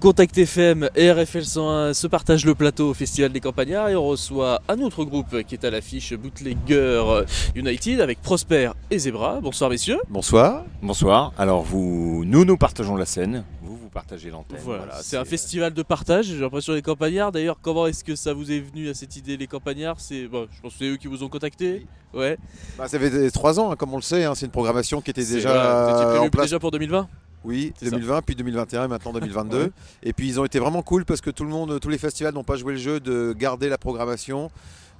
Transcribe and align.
Contact 0.00 0.38
FM 0.38 0.88
et 0.96 1.12
RFL 1.12 1.44
101 1.44 1.92
se 1.92 2.06
partagent 2.06 2.46
le 2.46 2.54
plateau 2.54 2.88
au 2.88 2.94
Festival 2.94 3.30
des 3.32 3.40
Campagnards 3.40 3.90
et 3.90 3.96
on 3.96 4.06
reçoit 4.06 4.62
un 4.66 4.80
autre 4.80 5.04
groupe 5.04 5.42
qui 5.42 5.54
est 5.54 5.62
à 5.62 5.68
l'affiche 5.70 6.14
Bootlegger 6.14 7.24
United 7.54 8.00
avec 8.00 8.22
Prosper 8.22 8.70
et 8.90 8.98
Zebra. 8.98 9.40
Bonsoir 9.42 9.68
messieurs. 9.68 9.98
Bonsoir. 10.08 10.64
Bonsoir. 10.80 11.34
Alors 11.36 11.62
vous, 11.62 12.24
nous 12.24 12.46
nous 12.46 12.56
partageons 12.56 12.96
la 12.96 13.04
scène, 13.04 13.44
vous 13.62 13.76
vous 13.76 13.90
partagez 13.90 14.30
l'antenne. 14.30 14.58
Voilà, 14.64 15.02
c'est 15.02 15.18
un 15.18 15.26
festival 15.26 15.74
de 15.74 15.82
partage, 15.82 16.24
j'ai 16.24 16.40
l'impression 16.40 16.72
les 16.72 16.80
Campagnards. 16.80 17.32
D'ailleurs, 17.32 17.58
comment 17.60 17.86
est-ce 17.86 18.02
que 18.02 18.16
ça 18.16 18.32
vous 18.32 18.50
est 18.50 18.60
venu 18.60 18.88
à 18.88 18.94
cette 18.94 19.16
idée 19.16 19.36
les 19.36 19.46
Campagnards? 19.46 20.00
C'est 20.00 20.28
bon, 20.28 20.48
je 20.50 20.62
pense 20.62 20.72
que 20.72 20.78
c'est 20.78 20.86
eux 20.86 20.96
qui 20.96 21.08
vous 21.08 21.22
ont 21.24 21.28
contacté. 21.28 21.86
Ouais. 22.14 22.38
Bah, 22.78 22.88
ça 22.88 22.98
fait 22.98 23.30
trois 23.32 23.60
ans, 23.60 23.70
hein, 23.70 23.76
comme 23.76 23.92
on 23.92 23.96
le 23.96 24.02
sait. 24.02 24.24
hein, 24.24 24.34
c'est 24.34 24.46
une 24.46 24.52
programmation 24.52 25.02
qui 25.02 25.10
était 25.10 25.24
déjà 25.24 25.52
voilà, 25.52 25.84
vous 25.84 25.90
étiez 25.94 26.06
prévu 26.06 26.20
en 26.20 26.30
place. 26.30 26.46
déjà 26.46 26.58
pour 26.58 26.70
2020 26.70 27.06
Oui, 27.44 27.72
C'est 27.78 27.86
ça. 27.86 27.90
2020, 27.92 28.22
puis 28.22 28.34
2021 28.34 28.84
et 28.84 28.88
maintenant 28.88 29.12
2022. 29.14 29.58
Ouais. 29.64 29.70
Et 30.02 30.12
puis 30.12 30.28
ils 30.28 30.38
ont 30.38 30.44
été 30.44 30.58
vraiment 30.58 30.82
cool 30.82 31.04
parce 31.04 31.20
que 31.20 31.30
tout 31.30 31.44
le 31.44 31.50
monde, 31.50 31.80
tous 31.80 31.88
les 31.88 31.96
festivals 31.98 32.34
n'ont 32.34 32.44
pas 32.44 32.56
joué 32.56 32.74
le 32.74 32.78
jeu 32.78 33.00
de 33.00 33.32
garder 33.36 33.68
la 33.68 33.78
programmation. 33.78 34.50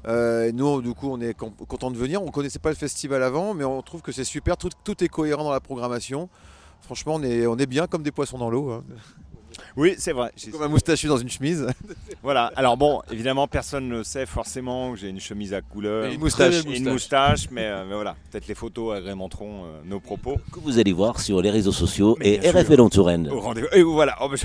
Euh, 0.08 0.50
nous, 0.52 0.80
du 0.80 0.94
coup, 0.94 1.10
on 1.10 1.20
est 1.20 1.34
con- 1.34 1.50
content 1.68 1.90
de 1.90 1.96
venir. 1.98 2.22
On 2.22 2.30
connaissait 2.30 2.58
pas 2.58 2.70
le 2.70 2.76
festival 2.76 3.22
avant, 3.22 3.52
mais 3.52 3.64
on 3.64 3.82
trouve 3.82 4.00
que 4.00 4.12
c'est 4.12 4.24
super. 4.24 4.56
Tout, 4.56 4.70
tout 4.84 5.04
est 5.04 5.08
cohérent 5.08 5.44
dans 5.44 5.52
la 5.52 5.60
programmation. 5.60 6.30
Franchement, 6.80 7.16
on 7.16 7.22
est, 7.22 7.46
on 7.46 7.58
est 7.58 7.66
bien 7.66 7.86
comme 7.86 8.02
des 8.02 8.10
poissons 8.12 8.38
dans 8.38 8.48
l'eau. 8.48 8.70
hein. 8.70 8.84
Oui, 9.76 9.94
c'est 9.98 10.12
vrai. 10.12 10.32
Comme 10.50 10.62
un 10.62 10.68
moustachu 10.68 11.06
dans 11.08 11.18
une 11.18 11.28
chemise. 11.28 11.66
Voilà. 12.22 12.52
Alors 12.56 12.76
bon, 12.76 13.00
évidemment, 13.10 13.46
personne 13.48 13.88
ne 13.88 14.02
sait 14.02 14.26
forcément 14.26 14.92
que 14.92 14.98
j'ai 14.98 15.08
une 15.08 15.20
chemise 15.20 15.54
à 15.54 15.62
couleur, 15.62 16.04
Et 16.06 16.14
une 16.14 16.20
moustache. 16.20 16.64
et 16.66 16.76
une 16.76 16.90
moustache, 16.90 17.50
mais, 17.50 17.64
euh, 17.64 17.84
mais 17.88 17.94
voilà. 17.94 18.14
Peut-être 18.30 18.46
les 18.46 18.54
photos 18.54 18.96
agrémenteront 18.98 19.64
euh, 19.64 19.80
nos 19.86 20.00
propos. 20.00 20.36
que 20.52 20.60
vous 20.60 20.78
allez 20.78 20.92
voir 20.92 21.18
sur 21.20 21.40
les 21.40 21.50
réseaux 21.50 21.72
sociaux 21.72 22.16
Mais 22.20 22.34
et. 22.42 22.50
RFL 22.50 22.80
en 22.80 22.90
Touraine. 22.90 23.28
Au 23.30 23.40
rendez-vous. 23.40 23.68
Et 23.72 23.82
voilà. 23.82 24.16
Oh, 24.20 24.28
mais, 24.30 24.36
je- 24.36 24.44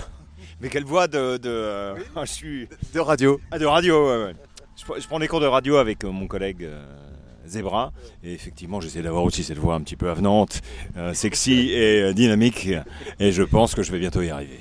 mais 0.62 0.70
quelle 0.70 0.86
voix 0.86 1.08
de, 1.08 1.36
de 1.38 1.50
euh, 1.50 1.96
je 2.22 2.32
suis 2.32 2.68
De 2.94 3.00
radio. 3.02 3.40
ah, 3.52 3.60
de 3.60 3.66
radio. 3.66 4.08
ouais, 4.08 4.24
ouais. 4.26 4.34
Je, 4.78 4.86
pr- 4.86 5.02
je 5.02 5.08
prends 5.08 5.20
des 5.20 5.28
cours 5.28 5.42
de 5.42 5.46
radio 5.46 5.76
avec 5.78 6.04
euh, 6.06 6.12
mon 6.12 6.28
collègue. 6.28 6.64
euh, 6.64 6.82
Zebra 7.48 7.92
et 8.24 8.34
effectivement 8.34 8.82
j'essaie 8.82 9.04
d'avoir 9.04 9.24
aussi 9.24 9.44
cette 9.44 9.60
voix 9.60 9.76
un 9.76 9.82
petit 9.82 9.96
peu 9.96 10.10
avenante, 10.10 10.64
euh, 10.98 11.14
sexy 11.14 11.70
et 11.70 12.02
euh, 12.02 12.12
dynamique 12.12 12.70
et 13.20 13.32
je 13.32 13.44
pense 13.44 13.76
que 13.76 13.84
je 13.84 13.92
vais 13.92 14.00
bientôt 14.00 14.24
y 14.24 14.32
arriver. 14.32 14.58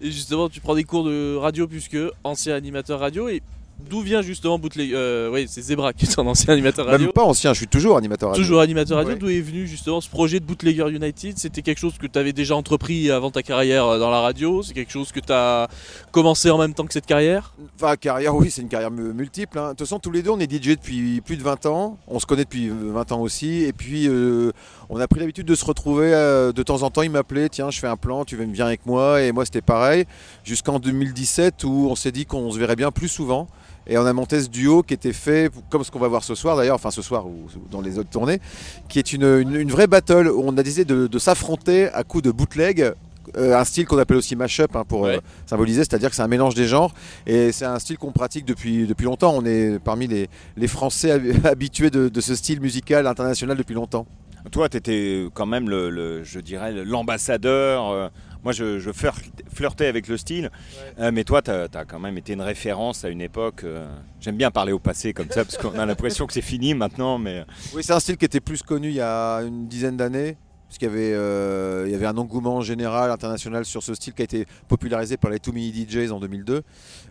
Et 0.00 0.10
justement, 0.10 0.48
tu 0.48 0.60
prends 0.60 0.74
des 0.74 0.84
cours 0.84 1.04
de 1.04 1.36
radio 1.36 1.66
puisque 1.66 1.98
ancien 2.24 2.54
animateur 2.54 3.00
radio 3.00 3.28
et 3.28 3.42
d'où 3.88 4.00
vient 4.00 4.22
justement 4.22 4.58
Bootleg 4.58 4.92
euh, 4.94 5.30
Oui, 5.30 5.46
c'est 5.48 5.62
Zebra 5.62 5.92
qui 5.92 6.04
est 6.06 6.18
un 6.18 6.26
ancien 6.26 6.52
animateur 6.52 6.86
radio. 6.86 7.06
Même 7.06 7.12
pas 7.12 7.24
ancien, 7.24 7.52
je 7.52 7.58
suis 7.58 7.66
toujours 7.68 7.96
animateur 7.96 8.30
radio. 8.30 8.42
Toujours 8.42 8.60
animateur 8.60 8.96
radio, 8.98 9.12
Ouais. 9.12 9.18
d'où 9.18 9.28
est 9.28 9.40
venu 9.40 9.66
justement 9.66 10.00
ce 10.00 10.08
projet 10.08 10.40
de 10.40 10.44
Bootlegger 10.44 10.86
United? 10.90 11.38
C'était 11.38 11.62
quelque 11.62 11.78
chose 11.78 11.94
que 11.98 12.06
tu 12.06 12.18
avais 12.18 12.32
déjà 12.32 12.56
entrepris 12.56 13.10
avant 13.10 13.30
ta 13.30 13.42
carrière 13.42 13.86
euh, 13.86 13.98
dans 13.98 14.10
la 14.10 14.20
radio? 14.20 14.62
C'est 14.62 14.74
quelque 14.74 14.92
chose 14.92 15.12
que 15.12 15.20
tu 15.20 15.32
as 15.32 15.68
commencé 16.10 16.50
en 16.50 16.58
même 16.58 16.74
temps 16.74 16.86
que 16.86 16.92
cette 16.92 17.06
carrière? 17.06 17.54
Enfin, 17.76 17.96
carrière, 17.96 18.34
oui, 18.34 18.50
c'est 18.50 18.62
une 18.62 18.68
carrière 18.68 18.90
mu- 18.90 19.12
multiple. 19.12 19.58
hein. 19.58 19.64
De 19.64 19.68
toute 19.70 19.80
façon, 19.80 19.98
tous 19.98 20.10
les 20.10 20.22
deux, 20.22 20.30
on 20.30 20.40
est 20.40 20.50
DJ 20.50 20.70
depuis 20.76 21.20
plus 21.20 21.36
de 21.36 21.42
20 21.42 21.66
ans. 21.66 21.98
On 22.08 22.18
se 22.18 22.26
connaît 22.26 22.44
depuis 22.44 22.68
euh, 22.68 22.92
20 22.92 23.12
ans 23.12 23.20
aussi. 23.20 23.62
Et 23.64 23.72
puis, 23.72 24.08
euh, 24.08 24.52
on 24.88 25.00
a 25.00 25.06
pris 25.08 25.20
l'habitude 25.20 25.46
de 25.46 25.54
se 25.54 25.64
retrouver 25.64 26.12
euh, 26.14 26.52
de 26.52 26.62
temps 26.62 26.82
en 26.82 26.90
temps. 26.90 27.02
Il 27.02 27.10
m'appelait, 27.10 27.48
tiens, 27.48 27.70
je 27.70 27.78
fais 27.80 27.86
un 27.86 27.96
plan, 27.96 28.24
tu 28.24 28.36
viens 28.36 28.66
avec 28.66 28.86
moi? 28.86 29.22
Et 29.22 29.32
moi, 29.32 29.44
c'était 29.44 29.60
pareil. 29.62 30.04
Jusqu'en 30.44 30.78
2017, 30.78 31.64
où 31.64 31.88
on 31.90 31.94
s'est 31.96 32.12
dit 32.12 32.26
qu'on 32.26 32.50
se 32.50 32.58
verrait 32.58 32.76
bien 32.76 32.90
plus 32.90 33.08
souvent. 33.08 33.48
Et 33.86 33.98
on 33.98 34.06
a 34.06 34.12
monté 34.12 34.40
ce 34.40 34.48
duo 34.48 34.82
qui 34.82 34.94
était 34.94 35.12
fait, 35.12 35.50
comme 35.70 35.82
ce 35.84 35.90
qu'on 35.90 35.98
va 35.98 36.08
voir 36.08 36.22
ce 36.24 36.34
soir 36.34 36.56
d'ailleurs, 36.56 36.76
enfin 36.76 36.90
ce 36.90 37.02
soir 37.02 37.26
ou 37.26 37.46
dans 37.70 37.80
les 37.80 37.98
autres 37.98 38.10
tournées, 38.10 38.40
qui 38.88 38.98
est 38.98 39.12
une, 39.12 39.24
une- 39.24 39.56
une 39.56 39.70
vraie 39.70 39.86
battle 39.88 40.28
où 40.28 40.42
on 40.44 40.56
a 40.56 40.62
décidé 40.62 40.84
de, 40.84 41.06
de 41.06 41.18
s'affronter 41.18 41.88
à 41.88 42.04
coups 42.04 42.22
de 42.24 42.30
bootleg. 42.30 42.92
euh, 43.36 43.56
un 43.58 43.64
style 43.64 43.86
qu'on 43.86 43.98
appelle 43.98 44.16
aussi 44.16 44.34
mashup 44.36 44.74
hein, 44.76 44.84
pour 44.86 45.06
euh, 45.06 45.12
symboliser, 45.46 45.80
c'est-à-dire 45.80 46.10
que 46.10 46.16
c'est 46.16 46.22
un 46.22 46.28
mélange 46.28 46.54
des 46.54 46.66
genres. 46.66 46.92
Et 47.26 47.52
c'est 47.52 47.64
un 47.64 47.78
style 47.78 47.96
qu'on 47.96 48.10
pratique 48.12 48.44
depuis, 48.44 48.84
depuis 48.86 49.04
longtemps. 49.04 49.32
On 49.36 49.44
est 49.44 49.78
parmi 49.78 50.06
les, 50.08 50.28
les 50.56 50.66
Français 50.68 51.10
hab- 51.12 51.46
habitués 51.46 51.90
de, 51.90 52.08
de 52.08 52.20
ce 52.20 52.34
style 52.34 52.60
musical 52.60 53.06
international 53.06 53.56
depuis 53.56 53.74
longtemps. 53.74 54.06
Toi, 54.50 54.68
tu 54.68 54.76
étais 54.76 55.24
quand 55.34 55.46
même, 55.46 55.70
le, 55.70 55.88
le- 55.88 56.24
je 56.24 56.40
dirais, 56.40 56.72
l'ambassadeur. 56.84 57.90
euh, 57.90 58.08
moi, 58.44 58.52
je, 58.52 58.78
je 58.78 58.90
flir- 58.90 59.14
flirtais 59.52 59.86
avec 59.86 60.08
le 60.08 60.16
style. 60.16 60.50
Euh, 60.98 61.10
mais 61.12 61.24
toi, 61.24 61.42
tu 61.42 61.50
as, 61.50 61.68
quand 61.86 61.98
même 62.00 62.18
été 62.18 62.32
une 62.32 62.40
référence 62.42 63.04
à 63.04 63.08
une 63.08 63.20
époque. 63.20 63.64
euh, 63.64 63.86
J'aime 64.20 64.36
bien 64.36 64.50
parler 64.50 64.72
au 64.72 64.78
passé 64.78 65.12
comme 65.12 65.28
ça, 65.30 65.44
parce 65.44 65.56
qu'on 65.56 65.78
a 65.78 65.86
l'impression 65.86 66.26
que 66.26 66.32
c'est 66.32 66.40
fini 66.42 66.74
maintenant. 66.74 67.18
Mais 67.18 67.44
Oui, 67.74 67.82
c'est 67.84 67.92
un 67.92 68.00
style 68.00 68.16
qui 68.16 68.24
était 68.24 68.40
plus 68.40 68.62
connu 68.62 68.88
il 68.88 68.94
y 68.94 69.00
a 69.00 69.38
une 69.38 69.68
dizaine 69.68 69.96
d'années. 69.96 70.36
Parce 70.68 70.78
qu'il 70.78 70.88
y 70.88 70.90
avait, 70.90 71.12
euh, 71.12 71.84
il 71.86 71.92
y 71.92 71.94
avait 71.94 72.06
un 72.06 72.16
engouement 72.16 72.62
général 72.62 73.10
international 73.10 73.66
sur 73.66 73.82
ce 73.82 73.92
style 73.92 74.14
qui 74.14 74.22
a 74.22 74.24
été 74.24 74.46
popularisé 74.68 75.18
par 75.18 75.30
les 75.30 75.38
Too 75.38 75.52
Many 75.52 75.70
DJs 75.86 76.10
en 76.12 76.18
2002, 76.18 76.62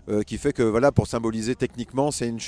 euh, 0.09 0.23
qui 0.23 0.39
fait 0.39 0.51
que 0.51 0.63
voilà, 0.63 0.91
pour 0.91 1.05
symboliser 1.05 1.53
techniquement, 1.53 2.09
c'est 2.09 2.27
une- 2.27 2.39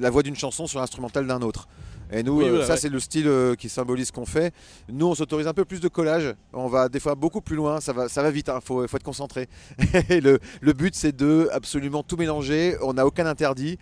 la 0.00 0.08
voix 0.08 0.22
d'une 0.22 0.34
chanson 0.34 0.66
sur 0.66 0.80
l'instrumental 0.80 1.26
d'un 1.26 1.42
autre. 1.42 1.68
Et 2.12 2.22
nous, 2.22 2.38
Oui, 2.38 2.44
euh, 2.44 2.50
voilà, 2.50 2.66
ça 2.66 2.72
ouais. 2.74 2.78
c'est 2.78 2.88
le 2.88 3.00
style 3.00 3.26
euh, 3.26 3.54
qui 3.54 3.68
symbolise 3.68 4.08
ce 4.08 4.12
qu'on 4.12 4.26
fait. 4.26 4.52
Nous, 4.90 5.06
on 5.06 5.14
s'autorise 5.14 5.46
un 5.46 5.54
peu 5.54 5.64
plus 5.64 5.80
de 5.80 5.88
collage. 5.88 6.34
On 6.52 6.68
va 6.68 6.88
des 6.88 7.00
fois 7.00 7.14
beaucoup 7.14 7.40
plus 7.40 7.56
loin. 7.56 7.80
Ça 7.80 7.92
va, 7.92 8.08
ça 8.08 8.22
va 8.22 8.30
vite. 8.30 8.50
Il 8.54 8.60
faut, 8.62 8.86
faut 8.86 8.96
être 8.96 9.02
concentré. 9.02 9.48
Et 10.10 10.20
le, 10.20 10.38
le 10.60 10.72
but, 10.72 10.94
c'est 10.94 11.16
de 11.16 11.48
absolument 11.52 12.02
tout 12.02 12.16
mélanger. 12.16 12.76
On 12.82 12.92
n'a 12.94 13.06
aucun 13.06 13.26
interdit 13.26 13.78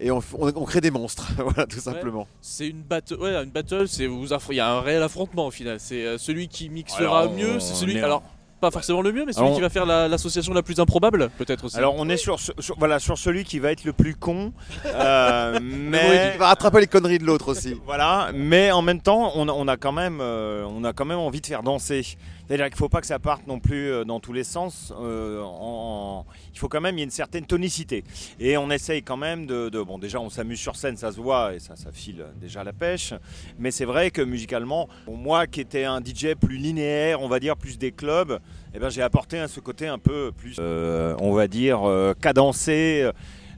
et 0.00 0.10
on, 0.10 0.18
on- 0.38 0.52
on 0.54 0.64
crée 0.64 0.80
des 0.80 0.90
monstres. 0.90 1.32
voilà, 1.38 1.66
tout 1.66 1.80
simplement. 1.80 2.26
C'est 2.40 2.68
une 2.68 2.82
battle, 2.82 3.14
ouais, 3.16 3.34
une 3.42 3.50
battle, 3.50 3.88
c'est 3.88 4.04
il 4.04 4.56
y 4.56 4.60
a 4.60 4.68
un 4.70 4.80
réel 4.80 5.02
affrontement 5.02 5.46
au 5.46 5.50
final. 5.50 5.78
C'est 5.80 6.04
euh, 6.04 6.18
celui 6.18 6.48
qui 6.48 6.68
mixera 6.68 7.20
Alors, 7.22 7.32
mieux, 7.34 7.58
c'est 7.60 7.74
celui, 7.74 7.96
est- 7.96 8.02
alors 8.02 8.22
pas 8.62 8.70
forcément 8.70 9.02
le 9.02 9.12
mieux, 9.12 9.24
mais 9.26 9.32
celui 9.32 9.44
Alors, 9.46 9.56
qui 9.56 9.60
va 9.60 9.68
faire 9.68 9.84
la- 9.84 10.06
l'association 10.08 10.54
la, 10.54 10.62
plus 10.62 10.78
improbable, 10.80 11.30
peut-être 11.36 11.64
aussi. 11.64 11.76
alors, 11.76 11.94
on 11.98 12.08
est 12.08 12.16
sur, 12.16 12.38
ce- 12.40 12.52
sur- 12.60 12.78
voilà, 12.78 12.98
sur 13.00 13.18
celui 13.18 13.42
qui 13.44 13.58
va 13.58 13.72
être 13.72 13.84
le 13.84 13.92
plus 13.92 14.14
con. 14.14 14.52
euh, 14.86 15.58
mais 15.62 16.30
Il 16.34 16.38
va 16.38 16.46
rattraper 16.46 16.80
les 16.80 16.86
conneries 16.86 17.18
de 17.18 17.24
l'autre 17.24 17.48
aussi. 17.48 17.76
Voilà, 17.84 18.30
mais 18.34 18.70
en 18.70 18.80
même 18.80 19.00
temps, 19.00 19.32
on 19.34 19.48
a, 19.48 19.52
on 19.52 19.66
a 19.68 19.76
quand 19.76 19.92
même, 19.92 20.20
euh, 20.20 20.64
on 20.68 20.84
a 20.84 20.92
quand 20.92 21.04
même 21.04 21.18
envie 21.18 21.40
de 21.40 21.46
faire 21.46 21.62
danser. 21.64 22.16
C'est-à-dire 22.52 22.66
qu'il 22.66 22.74
ne 22.74 22.78
faut 22.80 22.90
pas 22.90 23.00
que 23.00 23.06
ça 23.06 23.18
parte 23.18 23.46
non 23.46 23.60
plus 23.60 23.90
euh, 23.90 24.04
dans 24.04 24.20
tous 24.20 24.34
les 24.34 24.44
sens. 24.44 24.92
euh, 25.00 25.42
il 26.52 26.58
faut 26.58 26.68
quand 26.68 26.82
même, 26.82 26.96
il 26.96 26.98
y 26.98 27.00
a 27.00 27.04
une 27.04 27.10
certaine 27.10 27.46
tonicité. 27.46 28.04
Et 28.38 28.58
on 28.58 28.70
essaye 28.70 29.02
quand 29.02 29.16
même 29.16 29.46
de, 29.46 29.70
bon, 29.82 29.96
déjà, 29.96 30.20
on 30.20 30.28
s'amuse 30.28 30.60
sur 30.60 30.76
scène, 30.76 30.98
ça 30.98 31.12
se 31.12 31.18
voit 31.18 31.54
et 31.54 31.60
ça, 31.60 31.74
file 31.94 32.26
déjà 32.38 32.62
la 32.62 32.74
pêche. 32.74 33.14
Mais 33.58 33.70
c'est 33.70 33.86
vrai 33.86 34.10
que 34.10 34.20
musicalement, 34.20 34.90
moi 35.08 35.46
qui 35.46 35.62
étais 35.62 35.84
un 35.84 36.02
DJ 36.04 36.34
plus 36.38 36.58
linéaire, 36.58 37.22
on 37.22 37.28
va 37.28 37.40
dire 37.40 37.56
plus 37.56 37.78
des 37.78 37.90
clubs, 37.90 38.38
eh 38.74 38.78
ben, 38.78 38.90
j'ai 38.90 39.00
apporté 39.00 39.38
à 39.38 39.48
ce 39.48 39.60
côté 39.60 39.88
un 39.88 39.98
peu 39.98 40.30
plus, 40.30 40.56
euh, 40.58 41.16
on 41.20 41.32
va 41.32 41.48
dire, 41.48 41.80
cadencé. 42.20 43.10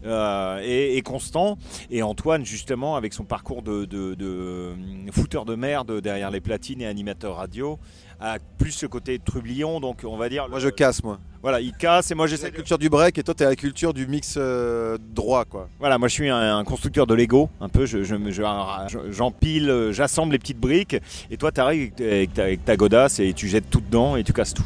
Euh, 0.04 0.60
et, 0.62 0.97
et 0.97 1.03
constant. 1.03 1.56
Et 1.91 2.03
Antoine, 2.03 2.44
justement, 2.44 2.97
avec 2.97 3.12
son 3.12 3.25
parcours 3.25 3.62
de, 3.62 3.84
de, 3.84 4.15
de, 4.15 4.26
euh, 4.26 4.75
fouteur 5.12 5.44
de 5.44 5.54
merde 5.54 6.00
derrière 6.00 6.31
les 6.31 6.41
platines 6.41 6.81
et 6.81 6.87
animateur 6.87 7.37
radio, 7.37 7.78
a 8.20 8.38
plus 8.59 8.70
ce 8.72 8.87
côté 8.87 9.19
trublion. 9.19 9.81
Donc, 9.81 10.03
on 10.04 10.16
va 10.16 10.28
dire. 10.28 10.48
Moi, 10.48 10.59
je 10.60 10.69
casse, 10.69 11.03
moi. 11.03 11.19
Voilà, 11.43 11.60
il 11.60 11.72
casse 11.72 12.10
et 12.10 12.14
moi, 12.14 12.26
j'essaie 12.26 12.44
la 12.44 12.50
de. 12.53 12.56
culture 12.56 12.78
du 12.78 12.88
break 12.88 13.19
et 13.19 13.22
toi, 13.22 13.34
t'es 13.34 13.44
la 13.44 13.56
culture 13.56 13.93
du 13.93 14.06
mix 14.06 14.34
euh, 14.38 14.97
droit, 15.14 15.44
quoi. 15.44 15.69
Voilà, 15.78 15.98
moi, 15.98 16.09
je 16.09 16.14
suis 16.14 16.28
un, 16.31 16.56
un 16.56 16.64
constructeur 16.64 17.06
de 17.06 17.14
Lego. 17.14 17.50
Un 17.60 17.69
peu, 17.69 17.84
je, 17.87 18.03
je, 18.03 18.14
me- 18.14 18.31
je- 18.31 18.43
je- 18.88 19.12
j'empile, 19.12 19.88
j'assemble 19.91 20.32
les 20.32 20.38
petites 20.38 20.60
briques. 20.60 20.96
Et 21.31 21.37
toi, 21.37 21.52
tu 21.52 21.61
arrives 21.61 21.93
avec, 21.99 22.00
avec 22.00 22.34
ta, 22.34 22.43
avec 22.44 22.64
ta 22.64 22.76
godasse 22.76 23.20
et 23.20 23.32
tu 23.34 23.49
jettes 23.49 23.69
tout 23.69 23.81
dedans 23.81 24.17
et 24.17 24.25
tu 24.25 24.32
casses 24.32 24.55
tout. 24.55 24.64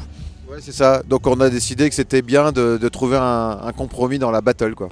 Ouais, 0.48 0.58
c'est 0.60 0.72
ça. 0.72 1.02
Donc, 1.02 1.26
on 1.26 1.40
a 1.40 1.50
décidé 1.50 1.88
que 1.88 1.94
c'était 1.94 2.22
bien 2.22 2.52
de, 2.52 2.78
de 2.78 2.88
trouver 2.88 3.16
un, 3.18 3.58
un 3.62 3.72
compromis 3.72 4.18
dans 4.18 4.30
la 4.30 4.40
battle, 4.40 4.74
quoi. 4.74 4.88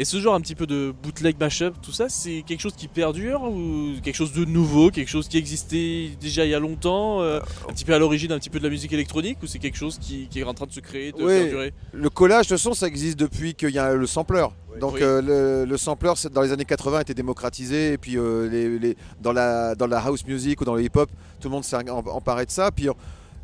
Et 0.00 0.06
ce 0.06 0.18
genre 0.18 0.34
un 0.34 0.40
petit 0.40 0.54
peu 0.54 0.66
de 0.66 0.94
bootleg 1.02 1.36
mashup, 1.38 1.74
tout 1.82 1.92
ça, 1.92 2.08
c'est 2.08 2.42
quelque 2.46 2.60
chose 2.60 2.72
qui 2.74 2.88
perdure 2.88 3.42
ou 3.42 3.92
quelque 4.02 4.14
chose 4.14 4.32
de 4.32 4.46
nouveau, 4.46 4.90
quelque 4.90 5.10
chose 5.10 5.28
qui 5.28 5.36
existait 5.36 6.08
déjà 6.18 6.46
il 6.46 6.50
y 6.50 6.54
a 6.54 6.58
longtemps, 6.58 7.20
euh, 7.20 7.38
un 7.68 7.72
petit 7.74 7.84
peu 7.84 7.92
à 7.92 7.98
l'origine, 7.98 8.32
un 8.32 8.38
petit 8.38 8.48
peu 8.48 8.58
de 8.58 8.64
la 8.64 8.70
musique 8.70 8.94
électronique, 8.94 9.36
ou 9.42 9.46
c'est 9.46 9.58
quelque 9.58 9.76
chose 9.76 9.98
qui, 9.98 10.26
qui 10.28 10.40
est 10.40 10.44
en 10.44 10.54
train 10.54 10.64
de 10.64 10.72
se 10.72 10.80
créer, 10.80 11.12
de 11.12 11.18
Oui. 11.22 11.40
perdurer? 11.40 11.74
Le 11.92 12.08
collage 12.08 12.46
de 12.48 12.56
son, 12.56 12.72
ça 12.72 12.86
existe 12.86 13.18
depuis 13.18 13.52
qu'il 13.54 13.70
y 13.74 13.78
a 13.78 13.92
le 13.94 14.06
sampler. 14.06 14.46
Donc 14.80 14.94
Oui. 14.94 15.00
euh, 15.02 15.20
le, 15.20 15.70
le 15.70 15.76
sampler, 15.76 16.12
dans 16.32 16.40
les 16.40 16.52
années 16.52 16.64
80, 16.64 16.96
a 16.96 17.02
été 17.02 17.12
démocratisé. 17.12 17.92
Et 17.92 17.98
puis 17.98 18.16
euh, 18.16 18.48
les- 18.48 18.78
les- 18.78 18.96
dans, 19.20 19.32
la, 19.32 19.74
dans 19.74 19.86
la 19.86 19.98
house 19.98 20.24
music 20.26 20.62
ou 20.62 20.64
dans 20.64 20.76
le 20.76 20.82
hip-hop, 20.82 21.10
tout 21.40 21.48
le 21.48 21.52
monde 21.52 21.64
s'est 21.64 21.76
em- 21.76 21.90
emparé 21.90 22.46
de 22.46 22.50
ça. 22.50 22.70
Puis 22.70 22.88
euh, 22.88 22.92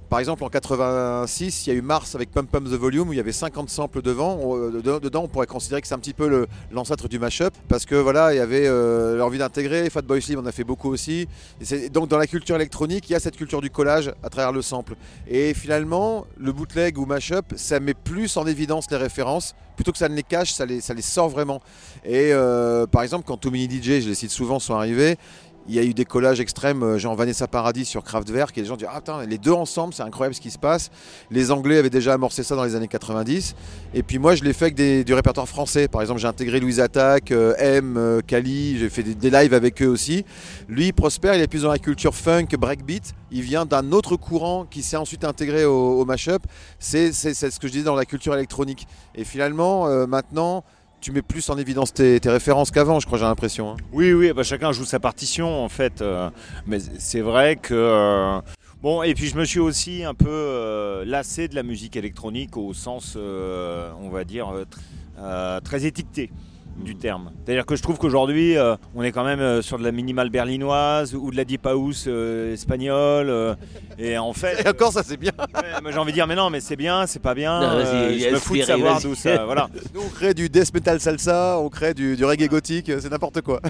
par 0.08 0.20
exemple, 0.20 0.44
en 0.44 0.49
86, 0.49 1.67
il 1.67 1.70
y 1.70 1.73
a 1.73 1.76
eu 1.76 1.82
Mars 1.82 2.14
avec 2.14 2.31
Pump 2.31 2.50
Pump 2.50 2.67
the 2.67 2.75
Volume 2.75 3.08
où 3.08 3.12
il 3.12 3.17
y 3.17 3.20
avait 3.20 3.32
50 3.32 3.69
samples 3.69 4.03
devant. 4.03 4.56
Euh, 4.56 5.00
dedans, 5.00 5.25
on 5.25 5.29
pourrait 5.29 5.47
considérer 5.47 5.81
que 5.81 5.88
c'est 5.88 5.94
un 5.94 5.99
petit 5.99 6.12
peu 6.12 6.47
l'ancêtre 6.70 7.08
du 7.08 7.19
mashup 7.19 7.53
parce 7.69 7.87
que 7.87 7.97
voilà, 7.97 8.32
il 8.32 8.37
y 8.37 8.41
avait 8.41 8.67
euh, 8.67 9.17
l'envie 9.17 9.38
d'intégrer. 9.38 9.91
Fatboy 9.91 10.23
Slim 10.23 10.38
en 10.38 10.47
a 10.47 10.53
fait 10.53 10.64
beaucoup 10.64 10.91
aussi. 10.91 11.29
Donc 11.93 12.08
dans 12.08 12.19
la 12.19 12.26
culture 12.26 12.56
électronique, 12.56 13.11
il 13.11 13.14
y 13.14 13.17
a 13.17 13.20
cette 13.20 13.37
culture 13.37 13.61
du 13.61 13.70
collage 13.70 14.12
à 14.23 14.29
travers 14.29 14.53
le 14.53 14.62
sample. 14.62 14.94
Et 15.29 15.55
finalement, 15.55 16.26
le 16.38 16.53
bootleg 16.53 16.99
ou 16.99 17.06
mashup, 17.06 17.55
ça 17.56 17.81
met 17.81 17.94
plus 17.94 18.37
en 18.37 18.47
évidence 18.47 18.91
les 18.91 18.97
références. 18.97 19.55
Plutôt 19.75 19.93
que 19.93 19.99
ça 19.99 20.08
ne 20.08 20.14
les 20.14 20.23
cache, 20.23 20.53
ça 20.53 20.64
les, 20.64 20.81
ça 20.81 20.94
les 20.94 21.03
sort 21.03 21.29
vraiment. 21.29 21.61
Et 22.05 22.32
euh, 22.32 22.87
par 22.87 23.03
exemple, 23.03 23.25
quand 23.26 23.37
Too 23.37 23.50
Many 23.50 23.67
DJ, 23.67 24.00
je 24.00 24.08
les 24.08 24.14
cite 24.14 24.31
souvent, 24.31 24.58
sont 24.58 24.75
arrivés, 24.75 25.19
il 25.68 25.74
y 25.74 25.78
a 25.78 25.82
eu 25.82 25.94
des 25.94 26.04
collages 26.04 26.40
extrêmes, 26.40 26.82
euh, 26.82 26.98
genre 26.98 27.16
Vanessa 27.16 27.48
Paradis 27.48 27.84
sur 27.84 28.04
Kraftwerk, 28.04 28.56
et 28.56 28.60
les 28.60 28.66
gens 28.66 28.76
disent 28.76 28.88
Ah, 28.90 29.00
putain, 29.00 29.24
les 29.26 29.38
deux 29.38 29.52
ensemble, 29.52 29.94
c'est 29.94 30.02
incroyable 30.02 30.34
ce 30.34 30.40
qui 30.40 30.50
se 30.50 30.58
passe. 30.58 30.90
Les 31.30 31.50
Anglais 31.50 31.78
avaient 31.78 31.90
déjà 31.90 32.14
amorcé 32.14 32.42
ça 32.42 32.54
dans 32.54 32.64
les 32.64 32.76
années 32.76 32.88
90. 32.88 33.56
Et 33.94 34.02
puis 34.02 34.18
moi, 34.18 34.34
je 34.34 34.44
l'ai 34.44 34.52
fait 34.52 34.66
avec 34.66 34.74
des- 34.74 35.02
du 35.04 35.12
répertoire 35.14 35.48
français. 35.48 35.88
Par 35.88 36.00
exemple, 36.02 36.20
j'ai 36.20 36.28
intégré 36.28 36.60
Louise 36.60 36.80
Attaque, 36.80 37.32
euh, 37.32 37.54
M, 37.58 37.96
euh, 37.96 38.20
Kali, 38.24 38.78
j'ai 38.78 38.88
fait 38.88 39.02
des, 39.02 39.30
lives 39.30 39.54
avec 39.54 39.82
eux 39.82 39.88
aussi. 39.88 40.24
Lui, 40.68 40.92
Prosper, 40.92 41.32
il 41.34 41.40
est 41.40 41.48
plus 41.48 41.62
dans 41.62 41.72
la 41.72 41.78
culture 41.78 42.14
funk, 42.14 42.46
breakbeat. 42.58 43.14
Il 43.32 43.42
vient 43.42 43.66
d'un 43.66 43.90
autre 43.90 44.16
courant 44.16 44.66
qui 44.70 44.82
s'est 44.82 44.96
ensuite 44.96 45.24
intégré 45.24 45.64
au, 45.64 46.04
mashup. 46.04 46.42
C'est 46.78 47.12
ce 47.12 47.58
que 47.58 47.66
je 47.66 47.72
disais 47.72 47.84
dans 47.84 47.96
la 47.96 48.04
culture 48.04 48.34
électronique. 48.34 48.86
Et 49.16 49.24
finalement, 49.24 50.06
maintenant, 50.06 50.62
tu 51.06 51.12
mets 51.12 51.23
plus 51.23 51.49
en 51.50 51.56
évidence 51.56 51.94
tes, 51.94 52.19
références 52.25 52.73
qu'avant, 52.73 52.99
je 52.99 53.06
crois, 53.06 53.17
j'ai 53.17 53.25
l'impression. 53.26 53.70
hein. 53.70 53.76
Oui, 53.93 54.12
oui, 54.12 54.32
bah, 54.32 54.43
chacun 54.43 54.73
joue 54.73 54.85
sa 54.85 54.99
partition 54.99 55.62
en 55.64 55.69
fait. 55.69 56.03
euh, 56.03 56.31
mais 56.67 56.79
c'est 56.99 57.20
vrai 57.20 57.55
que. 57.55 57.75
euh, 57.75 58.41
bon, 58.82 59.05
et 59.05 59.14
puis 59.14 59.29
je 59.29 59.37
me 59.37 59.44
suis 59.44 59.61
aussi 59.61 60.03
un 60.03 60.14
peu 60.14 60.26
euh, 60.29 61.05
lassé 61.05 61.47
de 61.47 61.55
la 61.55 61.62
musique 61.62 61.94
électronique 61.94 62.56
au 62.56 62.75
sens, 62.75 63.17
on 63.17 64.08
va 64.11 64.25
dire, 64.25 64.53
tr- 65.17 65.61
très 65.62 65.87
étiqueté 65.87 66.32
du 66.84 66.94
terme. 66.96 67.31
C'est-à-dire 67.44 67.67
que 67.67 67.75
je 67.76 67.82
trouve 67.82 67.99
qu'aujourd'hui, 67.99 68.56
euh, 68.56 68.76
on 68.94 69.02
est 69.02 69.12
quand 69.12 69.25
même 69.25 69.40
euh, 69.40 69.62
sur 69.62 69.78
de 69.78 69.84
la 69.84 69.93
minimale 69.93 70.31
berlinoise 70.31 71.14
ou 71.14 71.31
de 71.31 71.37
la 71.37 71.44
deep 71.44 71.67
house 71.67 72.05
euh, 72.06 72.52
espagnole. 72.52 73.28
euh, 73.31 73.55
et 73.99 74.19
en 74.19 74.32
fait. 74.32 74.64
Et 74.64 74.69
encore, 74.69 74.93
ça 74.93 75.02
c'est 75.02 75.17
bien. 75.17 75.32
Ouais, 75.38 75.93
j'ai 75.93 75.99
envie 75.99 76.12
de 76.12 76.17
dire, 76.17 76.26
mais 76.26 76.34
non, 76.37 76.50
mais 76.50 76.61
c'est 76.61 76.76
bien, 76.76 77.06
c'est 77.06 77.19
pas 77.23 77.34
bien. 77.34 77.61
Non, 77.61 77.67
euh, 77.78 78.17
je 78.19 78.31
me 78.31 78.38
fous 78.38 78.56
de 78.56 78.62
savoir 78.62 79.00
d'où 79.00 79.14
ça. 79.14 79.44
Voilà. 79.44 79.69
Nous, 79.94 80.00
on 80.00 80.08
crée 80.08 80.34
du 80.34 80.49
death 80.49 80.73
metal 80.75 81.00
salsa, 81.00 81.58
on 81.58 81.69
crée 81.69 81.94
du, 81.94 82.17
du 82.17 82.25
reggae 82.25 82.49
gothique, 82.49 82.90
c'est 83.00 83.11
n'importe 83.11 83.40
quoi. 83.40 83.61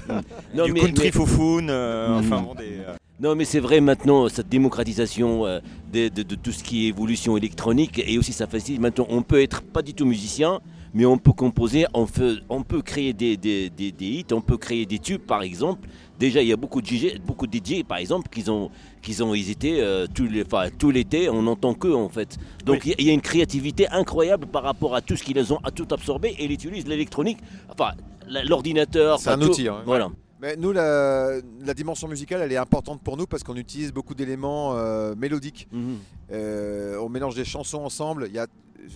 Non, 0.53 0.65
du 0.65 0.73
mais- 0.73 0.81
country 0.81 1.05
mais- 1.05 1.11
foufoune, 1.11 1.69
euh, 1.69 2.09
Mhm. 2.09 2.17
enfin 2.19 2.41
bon, 2.41 2.53
des. 2.55 2.63
euh, 2.87 2.93
Non, 3.19 3.35
mais 3.35 3.45
c'est 3.45 3.59
vrai 3.59 3.79
maintenant, 3.81 4.29
cette 4.29 4.49
démocratisation 4.49 5.45
euh, 5.47 5.59
de, 5.91 6.07
de- 6.09 6.23
de 6.23 6.35
tout 6.35 6.51
ce 6.51 6.63
qui 6.63 6.85
est 6.85 6.89
évolution 6.89 7.35
électronique 7.37 8.03
et 8.05 8.17
aussi 8.19 8.31
ça 8.33 8.45
facilite. 8.47 8.79
Maintenant, 8.81 9.07
on 9.09 9.21
peut 9.23 9.41
être 9.41 9.61
pas 9.63 9.81
du 9.81 9.93
tout 9.93 10.05
musicien, 10.05 10.59
mais 10.93 11.05
on 11.05 11.17
peut 11.17 11.33
composer, 11.33 11.85
on 11.93 12.05
peut, 12.05 12.39
on 12.49 12.63
peut 12.63 12.81
créer 12.81 13.13
des, 13.13 13.37
des, 13.37 13.69
des- 13.69 13.91
des 13.91 14.05
hits, 14.05 14.25
on 14.31 14.41
peut 14.41 14.57
créer 14.57 14.85
des 14.85 14.99
tubes 14.99 15.21
par 15.21 15.41
exemple. 15.41 15.87
Déjà, 16.19 16.41
il 16.41 16.47
y 16.47 16.53
a 16.53 16.57
beaucoup 16.57 16.81
de 16.81 16.87
DJ, 16.87 17.19
beaucoup 17.23 17.45
de 17.45 17.57
DJ 17.57 17.83
par 17.83 17.99
exemple, 17.99 18.27
qui 18.29 18.49
ont, 18.49 18.71
qui 19.03 19.21
ont 19.21 19.33
hésité 19.35 19.81
euh, 19.81 20.07
tout, 20.11 20.25
les- 20.25 20.43
enfin, 20.43 20.69
tout 20.77 20.89
l'été, 20.91 21.29
on 21.29 21.43
n'entend 21.43 21.73
que 21.75 21.87
en 21.89 22.09
fait. 22.09 22.37
Donc 22.65 22.85
il 22.85 22.89
y 22.89 22.91
a- 22.93 22.95
il 22.99 23.05
y, 23.07 23.09
a 23.09 23.13
une 23.13 23.21
créativité 23.21 23.87
incroyable 23.89 24.47
par 24.47 24.63
rapport 24.63 24.95
à 24.95 25.01
tout 25.01 25.15
ce 25.15 25.23
qu'ils 25.23 25.53
ont 25.53 25.59
à 25.63 25.71
tout 25.71 25.87
absorbé 25.91 26.29
et 26.37 26.45
ils 26.45 26.51
utilisent 26.51 26.87
l'électronique, 26.87 27.37
enfin 27.69 27.91
l'ordinateur. 28.43 29.19
C'est 29.19 29.29
un 29.29 29.37
tout- 29.37 29.47
outil, 29.47 29.67
hein. 29.67 29.81
Voilà. 29.85 30.09
Mais 30.39 30.55
nous, 30.55 30.71
la, 30.71 31.31
la 31.65 31.73
dimension 31.73 32.07
musicale, 32.07 32.41
elle 32.43 32.51
est 32.51 32.57
importante 32.57 33.01
pour 33.01 33.17
nous 33.17 33.25
parce 33.25 33.43
qu'on 33.43 33.55
utilise 33.55 33.91
beaucoup 33.91 34.13
d'éléments 34.13 34.75
euh, 34.77 35.15
mélodiques. 35.17 35.67
Mhm. 35.71 35.97
Euh, 36.31 36.99
on 37.01 37.09
mélange 37.09 37.33
des 37.35 37.45
chansons 37.45 37.79
ensemble. 37.79 38.25
Il 38.29 38.35
y 38.35 38.39
a, 38.39 38.45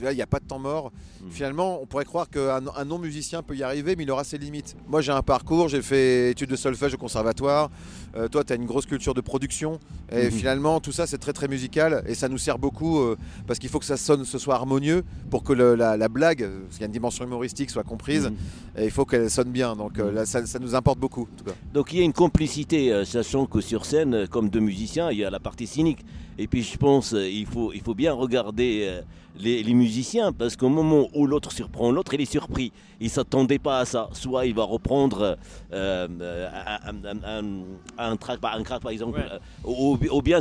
là, 0.01 0.12
il 0.12 0.16
n'y 0.16 0.22
a 0.22 0.28
pas 0.28 0.39
de 0.39 0.45
temps 0.45 0.60
mort. 0.60 0.92
Mhm. 1.22 1.31
Finalement, 1.31 1.81
on 1.81 1.86
pourrait 1.86 2.06
croire 2.06 2.30
qu'un 2.30 2.62
un 2.75 2.86
non-musicien 2.86 3.44
peut 3.44 3.56
y 3.56 3.63
arriver, 3.63 3.95
mais 3.95 4.04
il 4.04 4.12
aura 4.12 4.24
ses 4.24 4.38
limites. 4.38 4.75
Moi, 4.88 5.01
j'ai 5.01 5.12
un 5.12 5.22
parcours, 5.22 5.69
j'ai 5.69 5.81
fait 5.81 6.31
études 6.31 6.50
de 6.50 6.56
solfège 6.56 6.94
au 6.94 6.98
conservatoire. 6.98 7.69
Euh, 8.16 8.28
toi, 8.28 8.44
tu 8.44 8.54
as 8.54 8.56
une 8.56 8.66
grosse 8.66 8.86
culture 8.86 9.13
de 9.13 9.22
production. 9.22 9.80
Et 10.12 10.25
Mhm. 10.25 10.31
finalement, 10.31 10.80
tout 10.80 10.92
ça, 10.92 11.07
c'est 11.07 11.18
très 11.18 11.33
très 11.33 11.48
musical 11.48 12.04
et 12.07 12.16
ça 12.16 12.28
nous 12.30 12.38
sert 12.38 12.57
beaucoup 12.60 13.00
euh, 13.00 13.16
parce 13.48 13.60
qu'il 13.60 13.69
faut 13.69 13.80
que 13.80 13.86
ça 13.86 13.98
sonne, 13.98 14.25
ce 14.25 14.38
soit 14.38 14.56
harmonieux 14.56 15.04
pour 15.30 15.44
que 15.44 15.54
le- 15.54 15.75
la, 15.75 15.95
la 15.98 16.07
blague, 16.10 16.39
parce 16.63 16.74
qu'il 16.74 16.81
y 16.81 16.83
a 16.83 16.88
une 16.88 16.92
dimension 16.92 17.24
humoristique, 17.24 17.69
soit 17.69 17.83
comprise. 17.83 18.25
Mhm. 18.28 18.36
Et 18.81 18.86
il 18.86 18.92
faut 18.92 19.06
qu'elle 19.06 19.30
sonne 19.30 19.51
bien. 19.51 19.75
Donc 19.75 20.00
euh, 20.00 20.12
là, 20.12 20.25
ça, 20.25 20.45
ça 20.45 20.60
nous 20.60 20.75
importe 20.75 21.00
beaucoup. 21.00 21.28
En 21.33 21.38
tout 21.38 21.44
cas. 21.45 21.56
Donc 21.74 21.94
il 21.94 22.00
y 22.00 22.01
a 22.01 22.06
une 22.06 22.13
complicité, 22.13 23.04
sachant 23.06 23.45
que 23.45 23.62
sur 23.62 23.86
scène, 23.86 24.28
comme 24.28 24.50
deux 24.50 24.60
musiciens, 24.60 25.12
il 25.12 25.18
y 25.19 25.25
a 25.25 25.30
la 25.30 25.39
partie 25.39 25.68
cynique. 25.68 26.00
Et 26.38 26.48
puis 26.48 26.63
je 26.63 26.78
pense 26.78 27.13
euh, 27.13 27.28
il 27.30 27.45
faut, 27.45 27.72
il 27.74 27.81
faut 27.81 27.94
bien 27.95 28.13
regarder 28.13 28.86
euh, 28.89 29.01
les, 29.39 29.63
les 29.63 29.74
musiciens, 29.74 30.33
parce 30.33 30.56
qu'au 30.57 30.68
moment 30.69 31.07
où 31.13 31.25
l'autre 31.25 31.51
surprend 31.54 31.89
l'autre, 31.92 32.13
il 32.13 32.22
est 32.22 32.25
surpris. 32.25 32.72
Il 33.00 33.06
ne 33.06 33.10
s'attendait 33.10 33.60
pas 33.60 33.80
à 33.80 33.86
ça. 33.86 34.10
Soit 34.12 34.45
il 34.45 34.54
va 34.54 34.63
reprendre 34.63 35.38
euh, 35.72 36.07
un, 36.86 36.95
un- 37.06 37.24
un- 37.24 37.63
un 37.98 38.16
track, 38.18 38.39
par- 38.39 38.56
un 38.56 38.63
track, 38.63 38.81
par 38.81 38.92
exemple, 38.92 39.19
Ouais. 39.19 39.39
ou, 39.63 39.98
ou 40.12 40.22
bien 40.22 40.39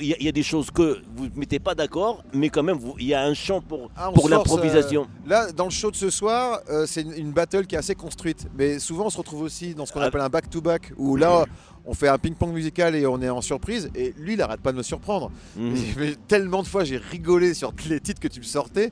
il 0.00 0.06
y, 0.06 0.12
a- 0.12 0.16
il 0.20 0.26
y 0.26 0.28
a 0.28 0.32
des 0.32 0.42
choses 0.42 0.70
que 0.70 0.98
vous 1.16 1.24
ne 1.26 1.30
mettez 1.36 1.58
pas 1.58 1.74
d'accord, 1.74 2.22
mais 2.34 2.50
quand 2.50 2.62
même 2.62 2.78
il 2.98 3.06
y 3.06 3.14
a 3.14 3.22
un 3.24 3.34
champ 3.34 3.60
pour, 3.60 3.90
Ah, 3.96 4.10
pour 4.14 4.28
l'improvisation. 4.28 5.06
Là, 5.26 5.50
dans 5.52 5.64
le 5.64 5.70
show 5.70 5.90
de 5.90 5.96
ce 5.96 6.10
soir, 6.10 6.60
euh, 6.70 6.84
c'est 6.86 7.02
une, 7.02 7.12
une 7.12 7.32
battle 7.32 7.66
qui 7.66 7.74
est 7.74 7.78
assez 7.78 7.94
construite. 7.94 8.46
Mais 8.56 8.78
souvent, 8.78 9.06
on 9.06 9.10
se 9.10 9.18
retrouve 9.18 9.42
aussi 9.42 9.74
dans 9.74 9.86
ce 9.86 9.92
qu'on 9.92 10.00
Ah. 10.00 10.04
appelle 10.06 10.20
un 10.20 10.28
back-to-back, 10.28 10.92
où 10.98 11.16
là, 11.16 11.46
on 11.86 11.94
fait 11.94 12.08
un 12.08 12.18
ping-pong 12.18 12.52
musical 12.52 12.94
et 12.94 13.06
on 13.06 13.20
est 13.22 13.28
en 13.30 13.40
surprise. 13.40 13.90
Et 13.94 14.14
lui, 14.18 14.34
il 14.34 14.42
arrête 14.42 14.60
pas 14.60 14.72
de 14.72 14.76
me 14.76 14.82
surprendre. 14.82 15.30
Mais 15.56 16.14
tellement 16.28 16.62
de 16.62 16.68
fois, 16.68 16.84
j'ai 16.84 16.98
rigolé 16.98 17.54
sur 17.54 17.72
les 17.88 18.00
titres 18.00 18.20
que 18.20 18.28
tu 18.28 18.40
me 18.40 18.44
sortais. 18.44 18.90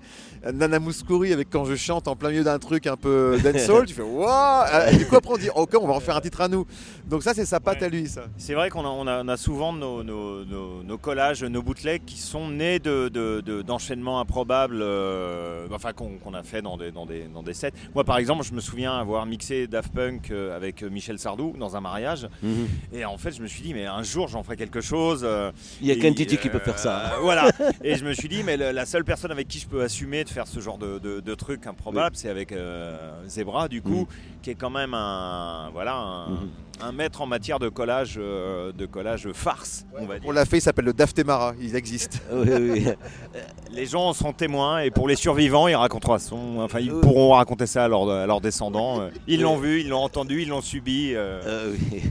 Nana 0.52 0.78
Mouskouri 0.78 1.32
avec 1.32 1.50
quand 1.50 1.64
je 1.64 1.74
chante 1.74 2.08
en 2.08 2.16
plein 2.16 2.30
milieu 2.30 2.44
d'un 2.44 2.58
truc 2.58 2.86
un 2.86 2.96
peu 2.96 3.38
dancehall. 3.44 3.86
tu 3.86 3.94
fais 3.94 4.02
waouh 4.02 4.64
Euh, 4.72 4.92
Du 4.96 5.06
coup, 5.06 5.16
après, 5.16 5.34
on 5.34 5.38
dit 5.38 5.50
ok, 5.54 5.76
on 5.80 5.86
va 5.86 5.94
en 5.94 6.00
faire 6.00 6.16
un 6.16 6.20
titre 6.20 6.40
à 6.40 6.48
nous. 6.48 6.66
Donc, 7.06 7.22
ça, 7.22 7.34
c'est 7.34 7.44
sa 7.44 7.60
patte 7.60 7.80
Ouais. 7.80 7.86
à 7.86 7.88
lui, 7.88 8.06
ça. 8.08 8.22
C'est 8.36 8.54
vrai 8.54 8.70
qu'on 8.70 8.84
a, 8.84 8.88
on 8.88 9.06
a- 9.06 9.22
on 9.22 9.28
a 9.28 9.36
souvent 9.36 9.72
nos, 9.72 10.02
nos- 10.02 10.44
nos- 10.44 10.82
nos 10.82 10.98
collages, 10.98 11.42
nos 11.44 11.62
bootlegs 11.62 12.04
qui 12.06 12.18
sont 12.18 12.48
nés 12.50 12.78
de, 12.78 13.08
de- 13.08 13.40
de- 13.44 13.62
d'enchaînements 13.62 14.20
improbables, 14.20 14.80
euh, 14.80 15.66
enfin 15.72 15.92
qu'on, 15.92 16.18
qu'on 16.18 16.34
a 16.34 16.42
fait 16.42 16.62
dans 16.62 16.76
des, 16.76 16.90
dans, 16.90 17.06
des, 17.06 17.24
dans 17.32 17.42
des 17.42 17.54
sets. 17.54 17.72
Moi, 17.94 18.04
par 18.04 18.18
exemple, 18.18 18.44
je 18.44 18.52
me 18.54 18.60
souviens 18.60 18.96
avoir 18.98 19.26
mixé 19.26 19.66
Daft 19.66 19.92
Punk 19.92 20.30
euh, 20.30 20.56
avec 20.56 20.82
Michel 20.82 21.18
Sardou 21.18 21.54
dans 21.58 21.76
un 21.76 21.80
mariage, 21.80 22.28
Mhm. 22.42 22.66
Et 22.92 23.04
en 23.04 23.18
fait, 23.18 23.32
je 23.32 23.42
me 23.42 23.46
suis 23.46 23.62
dit, 23.62 23.74
mais 23.74 23.86
un 23.86 24.02
jour, 24.02 24.28
j'en 24.28 24.42
ferai 24.42 24.56
quelque 24.56 24.80
chose. 24.80 25.22
euh, 25.24 25.50
Il 25.80 25.86
n'y 25.86 25.92
a 25.92 25.96
qu'un 25.96 26.10
DJ 26.12 26.36
qui 26.38 26.48
euh, 26.48 26.52
peut 26.52 26.58
faire 26.58 26.78
ça. 26.78 27.14
voilà. 27.22 27.50
Et 27.84 27.96
je 27.96 28.04
me 28.04 28.12
suis 28.12 28.28
dit, 28.28 28.42
mais 28.42 28.56
le- 28.56 28.70
la 28.72 28.86
seule 28.86 29.04
personne 29.04 29.30
avec 29.30 29.48
qui 29.48 29.58
je 29.58 29.66
peux 29.68 29.82
assumer 29.82 30.24
de 30.24 30.28
faire 30.28 30.46
ce 30.46 30.60
genre 30.60 30.78
de, 30.78 30.98
de, 30.98 31.20
de 31.20 31.34
truc 31.34 31.66
improbable, 31.66 32.16
c'est 32.16 32.28
avec 32.30 32.52
euh, 32.52 32.96
Zebra, 33.28 33.68
du 33.68 33.82
coup, 33.82 34.06
qui 34.42 34.50
est 34.50 34.54
quand 34.54 34.70
même 34.70 34.94
un, 34.94 35.70
voilà, 35.72 35.94
un, 35.96 36.28
Mhm. 36.28 36.48
un 36.82 36.92
maître 36.92 37.20
en 37.20 37.26
matière 37.26 37.58
de 37.58 37.68
collage, 37.68 38.16
euh, 38.18 38.72
de 38.72 38.86
collage 38.86 39.28
farce, 39.32 39.84
on 39.98 40.06
va 40.06 40.18
dire. 40.18 40.28
On 40.28 40.32
l'a 40.32 40.44
fait, 40.44 40.58
il 40.58 40.60
s'appelle 40.60 40.84
le 40.84 40.92
Daftemara. 40.92 41.54
Il 41.60 41.74
existe. 41.76 42.22
Oui, 42.32 42.48
oui. 42.52 42.86
Les 43.72 43.86
gens 43.86 44.08
en 44.08 44.12
sont 44.12 44.32
témoins 44.32 44.80
et 44.80 44.90
pour 44.90 45.08
les 45.08 45.16
survivants, 45.16 45.68
ils 45.68 45.74
raconteront 45.74 46.18
son, 46.18 46.58
enfin, 46.60 46.80
ils 46.80 46.92
Oui. 46.92 47.00
pourront 47.02 47.30
raconter 47.32 47.66
ça 47.66 47.84
à 47.84 47.88
leurs, 47.88 48.08
à 48.08 48.26
leurs 48.26 48.40
descendants. 48.40 49.00
Euh, 49.02 49.10
Ils 49.26 49.42
l'ont 49.42 49.56
vu, 49.56 49.80
ils 49.80 49.88
l'ont 49.88 50.02
entendu, 50.02 50.42
ils 50.42 50.48
l'ont 50.48 50.60
subi. 50.62 51.12
euh. 51.14 51.40
Euh, 51.44 51.74
oui. 51.92 52.02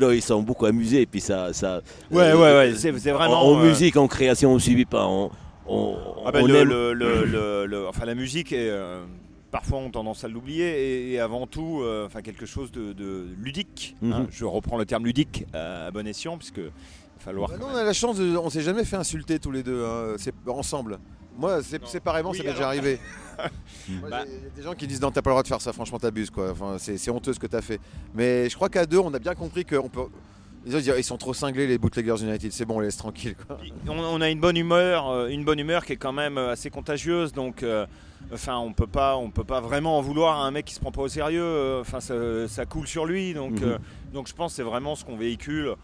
Non, 0.00 0.10
ils 0.10 0.22
sont 0.22 0.42
beaucoup 0.42 0.66
amusés 0.66 1.02
et 1.02 1.06
puis 1.06 1.20
ça, 1.20 1.52
ça. 1.52 1.80
Ouais, 2.10 2.22
euh, 2.22 2.36
ouais, 2.36 2.56
ouais, 2.70 2.74
c'est, 2.76 2.96
c'est 2.98 3.10
vraiment. 3.12 3.42
En, 3.46 3.54
en 3.56 3.60
euh, 3.60 3.68
musique, 3.68 3.96
en 3.96 4.06
création, 4.08 4.50
on 4.52 4.54
ne 4.54 4.58
subit 4.60 4.84
pas. 4.84 5.06
On, 5.06 5.30
on, 5.66 5.96
Ah 6.26 6.32
ben, 6.32 6.42
on 6.42 6.46
le, 6.46 6.54
aime- 6.56 6.68
le- 6.68 6.92
le- 6.92 7.24
le- 7.24 7.66
le- 7.66 7.88
enfin, 7.88 8.04
la 8.04 8.14
musique 8.14 8.52
est. 8.52 8.68
euh, 8.70 9.04
Parfois, 9.50 9.78
on 9.78 9.86
a 9.86 9.90
tendance 9.90 10.24
à 10.24 10.28
l'oublier 10.28 10.64
et, 10.66 11.12
et 11.12 11.20
avant 11.20 11.46
tout, 11.46 11.80
euh, 11.82 12.06
enfin, 12.06 12.22
quelque 12.22 12.44
chose 12.44 12.72
de, 12.72 12.92
de 12.92 13.26
ludique. 13.40 13.94
hein. 14.02 14.20
Mhm. 14.22 14.26
Je 14.32 14.44
reprends 14.44 14.76
le 14.76 14.84
terme 14.84 15.04
ludique 15.04 15.44
à, 15.54 15.86
à 15.86 15.90
bon 15.92 16.04
escient, 16.08 16.36
puisque 16.36 16.56
il 16.56 16.64
va 16.64 16.70
falloir. 17.20 17.50
Bah 17.50 17.56
on 17.72 17.76
a 17.76 17.84
la 17.84 17.92
chance, 17.92 18.16
de, 18.18 18.36
on 18.36 18.50
s'est 18.50 18.62
jamais 18.62 18.84
fait 18.84 18.96
insulter 18.96 19.38
tous 19.38 19.52
les 19.52 19.62
deux, 19.62 19.84
hein, 19.84 20.14
c'est 20.18 20.34
ensemble. 20.48 20.98
Moi, 21.36 21.62
c'est- 21.62 21.84
séparément, 21.86 22.30
Oui, 22.30 22.38
ça 22.38 22.44
m'est 22.44 22.50
déjà 22.50 22.68
alors- 22.70 22.70
arrivé. 22.70 22.98
Moi, 23.88 24.08
Bah. 24.10 24.22
Il 24.26 24.32
y 24.32 24.46
a 24.46 24.50
des 24.56 24.62
gens 24.62 24.74
qui 24.74 24.86
disent 24.86 25.00
non, 25.00 25.10
t'as 25.10 25.22
pas 25.22 25.30
le 25.30 25.34
droit 25.34 25.42
de 25.42 25.48
faire 25.48 25.60
ça, 25.60 25.72
franchement, 25.72 25.98
t'abuses 25.98 26.30
quoi. 26.30 26.50
Enfin, 26.52 26.76
c'est 26.78 27.10
honteux 27.10 27.32
ce 27.32 27.40
que 27.40 27.46
t'as 27.48 27.60
fait. 27.62 27.80
Mais 28.14 28.48
je 28.48 28.54
crois 28.54 28.68
qu'à 28.68 28.86
deux, 28.86 28.98
on 28.98 29.12
a 29.12 29.18
bien 29.18 29.34
compris 29.34 29.64
qu'on 29.64 29.88
peut. 29.88 30.06
Les 30.66 30.74
autres, 30.74 30.96
ils 30.98 31.04
sont 31.04 31.18
trop 31.18 31.34
cinglés, 31.34 31.66
les 31.66 31.76
Bootleggers 31.76 32.22
United, 32.24 32.50
c'est 32.52 32.64
bon, 32.64 32.76
on 32.76 32.80
les 32.80 32.86
laisse 32.86 32.96
tranquilles. 32.96 33.34
Quoi. 33.46 33.58
on, 33.86 34.20
a 34.22 34.30
une 34.30 34.40
bonne 34.40 34.56
humeur, 34.56 35.10
euh, 35.10 35.28
une 35.28 35.44
bonne 35.44 35.58
humeur 35.58 35.84
qui 35.84 35.92
est 35.92 35.96
quand 35.96 36.12
même 36.14 36.38
euh, 36.38 36.52
assez 36.52 36.70
contagieuse. 36.70 37.34
Donc, 37.34 37.62
euh, 37.62 37.84
enfin, 38.32 38.56
on 38.56 38.72
peut 38.72 38.86
pas, 38.86 39.16
on 39.18 39.30
peut 39.30 39.44
pas 39.44 39.60
vraiment 39.60 39.98
en 39.98 40.00
vouloir 40.00 40.40
à 40.40 40.46
un 40.46 40.50
mec 40.52 40.64
qui 40.64 40.72
se 40.74 40.80
prend 40.80 40.90
pas 40.92 41.02
au 41.02 41.08
sérieux. 41.08 41.80
Enfin, 41.80 42.00
ça, 42.00 42.14
ça 42.48 42.64
coule 42.64 42.86
sur 42.86 43.04
lui. 43.04 43.34
Donc, 43.34 43.60
Mhm. 43.60 43.64
euh, 43.72 43.78
donc, 44.14 44.26
je 44.26 44.32
pense 44.32 44.52
que 44.52 44.56
c'est 44.56 44.62
vraiment 44.62 44.94
ce 44.94 45.04
qu'on 45.04 45.16
véhicule. 45.18 45.74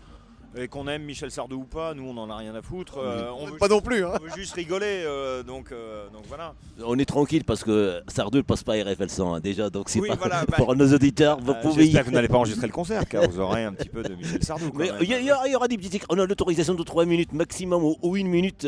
Et 0.57 0.67
qu'on 0.67 0.89
aime 0.89 1.05
Michel 1.05 1.31
Sardou 1.31 1.59
ou 1.59 1.65
pas, 1.65 1.95
nous 1.95 2.03
on 2.09 2.17
en 2.17 2.29
a 2.29 2.37
rien 2.37 2.53
à 2.57 2.61
foutre. 2.63 2.99
euh, 2.99 3.31
on, 3.39 3.47
veut 3.47 3.57
Pas 3.57 3.67
juste, 3.67 3.71
non 3.71 3.81
plus, 3.81 4.05
hein. 4.05 4.13
on 4.21 4.25
veut 4.25 4.31
juste 4.35 4.53
rigoler. 4.55 5.05
euh, 5.07 5.45
donc, 5.45 5.71
euh, 5.71 6.09
donc 6.13 6.25
voilà. 6.27 6.55
on 6.85 6.99
est 6.99 7.05
tranquille 7.05 7.45
parce 7.45 7.63
que 7.63 8.03
Sardou 8.09 8.39
ne 8.39 8.43
passe 8.43 8.65
pas 8.65 8.73
RFL 8.73 9.09
100 9.09 9.35
hein, 9.35 9.41
déjà. 9.41 9.71
Donc 9.71 9.89
c'est 9.89 10.01
Oui, 10.01 10.09
pas 10.09 10.17
voilà, 10.17 10.45
bah, 10.49 10.57
pour 10.57 10.75
nos 10.75 10.93
auditeurs. 10.93 11.39
Vous 11.41 11.53
Euh, 11.53 11.63
pouvez 11.63 11.83
y- 11.85 11.87
J'espère 11.87 12.03
que 12.03 12.09
vous 12.09 12.15
n'allez 12.17 12.27
pas 12.29 12.39
enregistrer 12.39 12.67
le 12.67 12.73
concert, 12.73 13.09
car 13.09 13.29
vous 13.31 13.39
aurez 13.39 13.65
un 13.65 13.73
petit 13.75 13.89
peu 13.89 14.03
de 14.03 14.13
Michel 14.15 14.43
Sardou. 14.43 14.73
il 15.01 15.09
y, 15.09 15.31
aura- 15.33 15.47
il 15.47 15.53
y 15.53 15.57
aura 15.57 15.69
des 15.69 15.79
petits. 15.79 16.01
On 16.09 16.19
a 16.19 16.27
l'autorisation 16.27 16.75
de 16.75 16.83
3 16.83 17.05
minutes 17.05 17.33
maximum 17.33 17.85
ou, 17.85 17.97
ou 18.03 18.17
une 18.17 18.27
minute. 18.29 18.67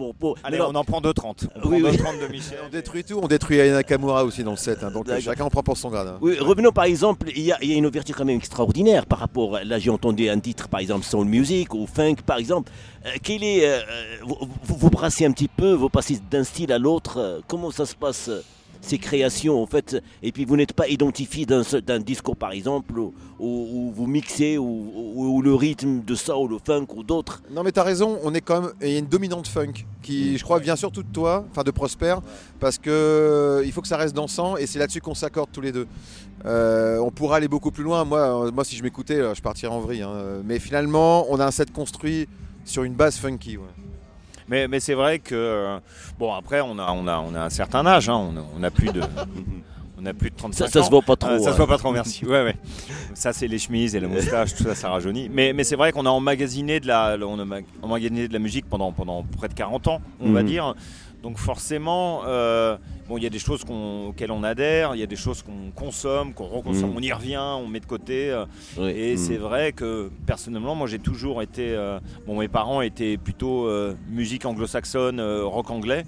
Bon, 0.00 0.14
bon, 0.18 0.34
Allez, 0.42 0.56
non, 0.56 0.68
on 0.70 0.74
en 0.76 0.82
prend 0.84 1.02
2,30. 1.02 1.48
On 1.62 1.68
Oui, 1.68 1.82
prend 1.82 1.90
oui. 1.90 1.96
2,30 1.98 2.22
de 2.22 2.26
Michel. 2.32 2.58
On 2.64 2.70
détruit 2.70 3.04
tout, 3.04 3.20
on 3.22 3.28
détruit 3.28 3.60
Aya 3.60 3.74
Nakamura 3.74 4.24
aussi 4.24 4.42
dans 4.42 4.52
le 4.52 4.56
set, 4.56 4.82
hein, 4.82 4.90
donc 4.90 5.06
chacun 5.20 5.44
en 5.44 5.50
prend 5.50 5.62
pour 5.62 5.76
son 5.76 5.90
grade. 5.90 6.06
hein. 6.08 6.18
Oui, 6.22 6.38
revenons 6.38 6.72
par 6.72 6.84
exemple, 6.84 7.26
il 7.36 7.42
y, 7.42 7.52
a, 7.52 7.58
il 7.60 7.70
y 7.70 7.74
a 7.74 7.76
une 7.76 7.84
ouverture 7.84 8.16
quand 8.16 8.24
même 8.24 8.38
extraordinaire 8.38 9.04
par 9.04 9.18
rapport. 9.18 9.58
Là, 9.62 9.78
j'ai 9.78 9.90
entendu 9.90 10.30
un 10.30 10.40
titre 10.40 10.68
par 10.68 10.80
exemple 10.80 11.04
soul 11.04 11.26
music 11.26 11.74
ou 11.74 11.86
funk 11.86 12.16
par 12.24 12.38
exemple. 12.38 12.72
Euh, 13.04 13.10
quel 13.22 13.44
est, 13.44 13.66
euh, 13.68 13.76
euh, 13.78 14.16
vous, 14.22 14.38
vous- 14.64 14.76
vous 14.76 14.88
brassez 14.90 15.26
un 15.26 15.32
petit 15.32 15.48
peu, 15.48 15.72
vous 15.74 15.90
passez 15.90 16.18
d'un 16.30 16.44
style 16.44 16.72
à 16.72 16.78
l'autre. 16.78 17.18
euh, 17.18 17.40
comment 17.46 17.70
ça 17.70 17.84
se 17.84 17.94
passe 17.94 18.30
ces 18.80 18.98
créations 18.98 19.62
en 19.62 19.66
fait, 19.66 20.02
et 20.22 20.32
puis 20.32 20.44
vous 20.44 20.56
n'êtes 20.56 20.72
pas 20.72 20.88
identifié 20.88 21.46
d'un 21.46 21.98
discours 22.00 22.36
par 22.36 22.52
exemple, 22.52 22.98
où, 22.98 23.12
où 23.38 23.92
vous 23.94 24.06
mixez, 24.06 24.58
ou 24.58 25.42
le 25.42 25.54
rythme 25.54 26.02
de 26.02 26.14
ça, 26.14 26.36
ou 26.36 26.48
le 26.48 26.58
funk, 26.58 26.86
ou 26.94 27.02
d'autres. 27.02 27.42
Non 27.50 27.62
mais 27.62 27.72
t'as 27.72 27.82
raison, 27.82 28.18
on 28.22 28.34
est 28.34 28.40
quand 28.40 28.62
même. 28.62 28.70
Il 28.80 28.88
y 28.88 28.96
a 28.96 28.98
une 28.98 29.06
dominante 29.06 29.46
funk 29.48 29.84
qui, 30.02 30.38
je 30.38 30.44
crois, 30.44 30.58
vient 30.58 30.76
surtout 30.76 31.02
de 31.02 31.12
toi, 31.12 31.44
enfin 31.50 31.62
de 31.62 31.70
Prosper, 31.70 32.16
parce 32.58 32.78
que 32.78 32.90
euh, 32.90 33.62
il 33.64 33.72
faut 33.72 33.82
que 33.82 33.88
ça 33.88 33.96
reste 33.96 34.14
dansant 34.14 34.56
et 34.56 34.66
c'est 34.66 34.78
là-dessus 34.78 35.00
qu'on 35.00 35.14
s'accorde 35.14 35.50
tous 35.52 35.60
les 35.60 35.72
deux. 35.72 35.86
Euh, 36.46 36.98
on 36.98 37.10
pourra 37.10 37.36
aller 37.36 37.48
beaucoup 37.48 37.70
plus 37.70 37.84
loin. 37.84 38.04
Moi, 38.04 38.46
euh, 38.46 38.50
moi 38.50 38.64
si 38.64 38.76
je 38.76 38.82
m'écoutais, 38.82 39.34
je 39.34 39.42
partirais 39.42 39.72
en 39.74 39.80
vrille. 39.80 40.02
hein. 40.02 40.40
Mais 40.44 40.58
finalement, 40.58 41.26
on 41.28 41.38
a 41.38 41.46
un 41.46 41.50
set 41.50 41.70
construit 41.72 42.28
sur 42.64 42.82
une 42.84 42.94
base 42.94 43.16
funky. 43.16 43.58
ouais. 43.58 43.64
Mais, 44.50 44.66
mais 44.68 44.80
c'est 44.80 44.94
vrai 44.94 45.18
que 45.20 45.34
euh, 45.34 45.78
bon 46.18 46.34
après 46.34 46.60
on 46.60 46.78
a 46.78 46.90
on 46.92 47.06
a 47.06 47.18
on 47.18 47.34
a 47.34 47.40
un 47.44 47.50
certain 47.50 47.86
âge, 47.86 48.08
hein, 48.08 48.16
on, 48.16 48.36
a, 48.36 48.44
on 48.58 48.62
a 48.64 48.70
plus 48.70 48.90
de 48.92 49.00
on 50.02 50.06
a 50.06 50.12
plus 50.12 50.30
de 50.30 50.34
35 50.36 50.64
Ça, 50.66 50.70
ça 50.72 50.80
ans. 50.80 50.84
se 50.84 50.90
voit 50.90 51.02
pas 51.02 51.14
trop. 51.16 51.30
Ah, 51.32 51.38
ça 51.38 51.50
hein. 51.50 51.52
se 51.52 51.56
voit 51.58 51.66
pas 51.66 51.76
trop, 51.78 51.92
merci. 51.92 52.24
Ouais, 52.24 52.42
ouais. 52.42 52.56
Ça, 53.14 53.32
c'est 53.34 53.46
les 53.46 53.58
chemises 53.58 53.94
et 53.94 54.00
la 54.00 54.08
moustache, 54.08 54.54
tout 54.54 54.62
ça, 54.64 54.74
ça 54.74 54.88
rajeunit. 54.88 55.28
Mais, 55.30 55.52
mais 55.52 55.62
c'est 55.62 55.76
vrai 55.76 55.92
qu'on 55.92 56.06
a 56.06 56.10
emmagasiné 56.10 56.80
de 56.80 56.86
la, 56.86 57.16
on 57.22 57.38
a 57.38 57.44
ma- 57.44 57.58
emmagasiné 57.82 58.26
de 58.26 58.32
la 58.32 58.38
musique 58.38 58.64
pendant, 58.68 58.92
pendant 58.92 59.22
près 59.36 59.48
de 59.48 59.54
40 59.54 59.88
ans, 59.88 60.00
on 60.20 60.32
va 60.32 60.40
Mhm. 60.42 60.48
dire. 60.48 60.74
Donc 61.22 61.36
forcément, 61.36 62.22
euh, 62.26 62.76
bon, 63.08 63.18
il 63.18 63.22
y 63.22 63.26
a 63.26 63.30
des 63.30 63.38
choses 63.38 63.62
auxquelles 63.68 64.30
on 64.32 64.42
adhère, 64.42 64.94
il 64.94 65.00
y 65.00 65.02
a 65.02 65.06
des 65.06 65.16
choses 65.16 65.42
qu'on 65.42 65.70
consomme, 65.74 66.32
qu'on 66.32 66.46
reconsomme, 66.46 66.90
Mhm. 66.90 66.96
on 66.96 67.00
y 67.02 67.12
revient, 67.12 67.36
on 67.62 67.66
met 67.68 67.80
de 67.80 67.86
côté. 67.86 68.30
euh, 68.30 68.46
et 68.88 69.14
Mm. 69.14 69.18
c'est 69.18 69.36
vrai 69.36 69.72
que 69.72 70.10
personnellement, 70.26 70.74
moi 70.74 70.86
j'ai 70.86 70.98
toujours 70.98 71.42
été. 71.42 71.74
euh, 71.74 72.00
bon, 72.26 72.38
mes 72.38 72.48
parents 72.48 72.80
étaient 72.80 73.18
plutôt 73.18 73.68
musique 74.08 74.46
anglo-saxonne, 74.46 75.20
rock 75.20 75.70
anglais, 75.70 76.04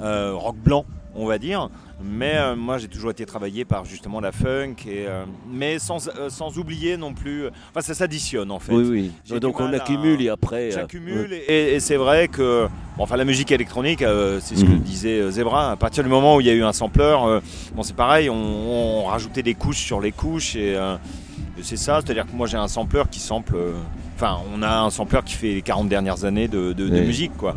euh, 0.00 0.32
rock 0.34 0.56
blanc, 0.56 0.84
on 1.18 1.26
va 1.26 1.38
dire. 1.38 1.68
Mais 2.02 2.34
euh, 2.36 2.54
moi 2.54 2.78
j'ai 2.78 2.86
toujours 2.86 3.10
été 3.10 3.26
travaillé 3.26 3.64
par 3.64 3.84
justement 3.84 4.20
la 4.20 4.30
funk, 4.30 4.76
et, 4.86 5.06
euh, 5.08 5.24
mais 5.50 5.78
sans, 5.80 6.08
euh, 6.08 6.28
sans 6.30 6.56
oublier 6.56 6.96
non 6.96 7.12
plus. 7.12 7.46
Enfin, 7.70 7.80
ça 7.80 7.92
s'additionne 7.94 8.50
en 8.52 8.60
fait. 8.60 8.72
Oui, 8.72 9.10
oui. 9.28 9.38
Donc 9.40 9.58
on 9.60 9.72
à- 9.72 9.76
accumule 9.76 10.22
et 10.22 10.28
après. 10.28 10.70
J'accumule 10.70 11.32
et, 11.32 11.74
et 11.74 11.80
c'est 11.80 11.96
vrai 11.96 12.28
que 12.28 12.68
bon, 12.96 13.02
enfin 13.02 13.16
la 13.16 13.24
musique 13.24 13.50
électronique 13.50 14.04
c'est 14.40 14.56
ce 14.56 14.64
que 14.64 14.70
Mhm. 14.70 14.78
disait 14.80 15.30
Zebra 15.30 15.72
à 15.72 15.76
partir 15.76 16.04
du 16.04 16.08
moment 16.10 16.36
où 16.36 16.40
il 16.40 16.46
y 16.46 16.50
a 16.50 16.54
eu 16.54 16.62
un 16.62 16.72
sampler 16.72 17.16
bon 17.74 17.82
c'est 17.82 17.96
pareil 17.96 18.30
on, 18.30 18.34
on 18.34 19.04
rajoutait 19.06 19.42
des 19.42 19.54
couches 19.54 19.78
sur 19.84 20.00
les 20.00 20.12
couches 20.12 20.54
et, 20.56 20.72
et 20.74 21.62
c'est 21.62 21.76
ça 21.76 22.00
c'est 22.04 22.10
à 22.12 22.14
dire 22.14 22.26
que 22.26 22.32
moi 22.36 22.46
j'ai 22.46 22.56
un 22.56 22.68
sampler 22.68 23.02
qui 23.10 23.18
sample 23.20 23.56
enfin 24.16 24.38
on 24.54 24.62
a 24.62 24.80
un 24.82 24.90
sampler 24.90 25.20
qui 25.24 25.34
fait 25.34 25.54
les 25.54 25.62
40 25.62 25.88
dernières 25.88 26.24
années 26.24 26.46
de, 26.48 26.72
de- 26.72 26.88
musique 27.00 27.36
quoi 27.36 27.54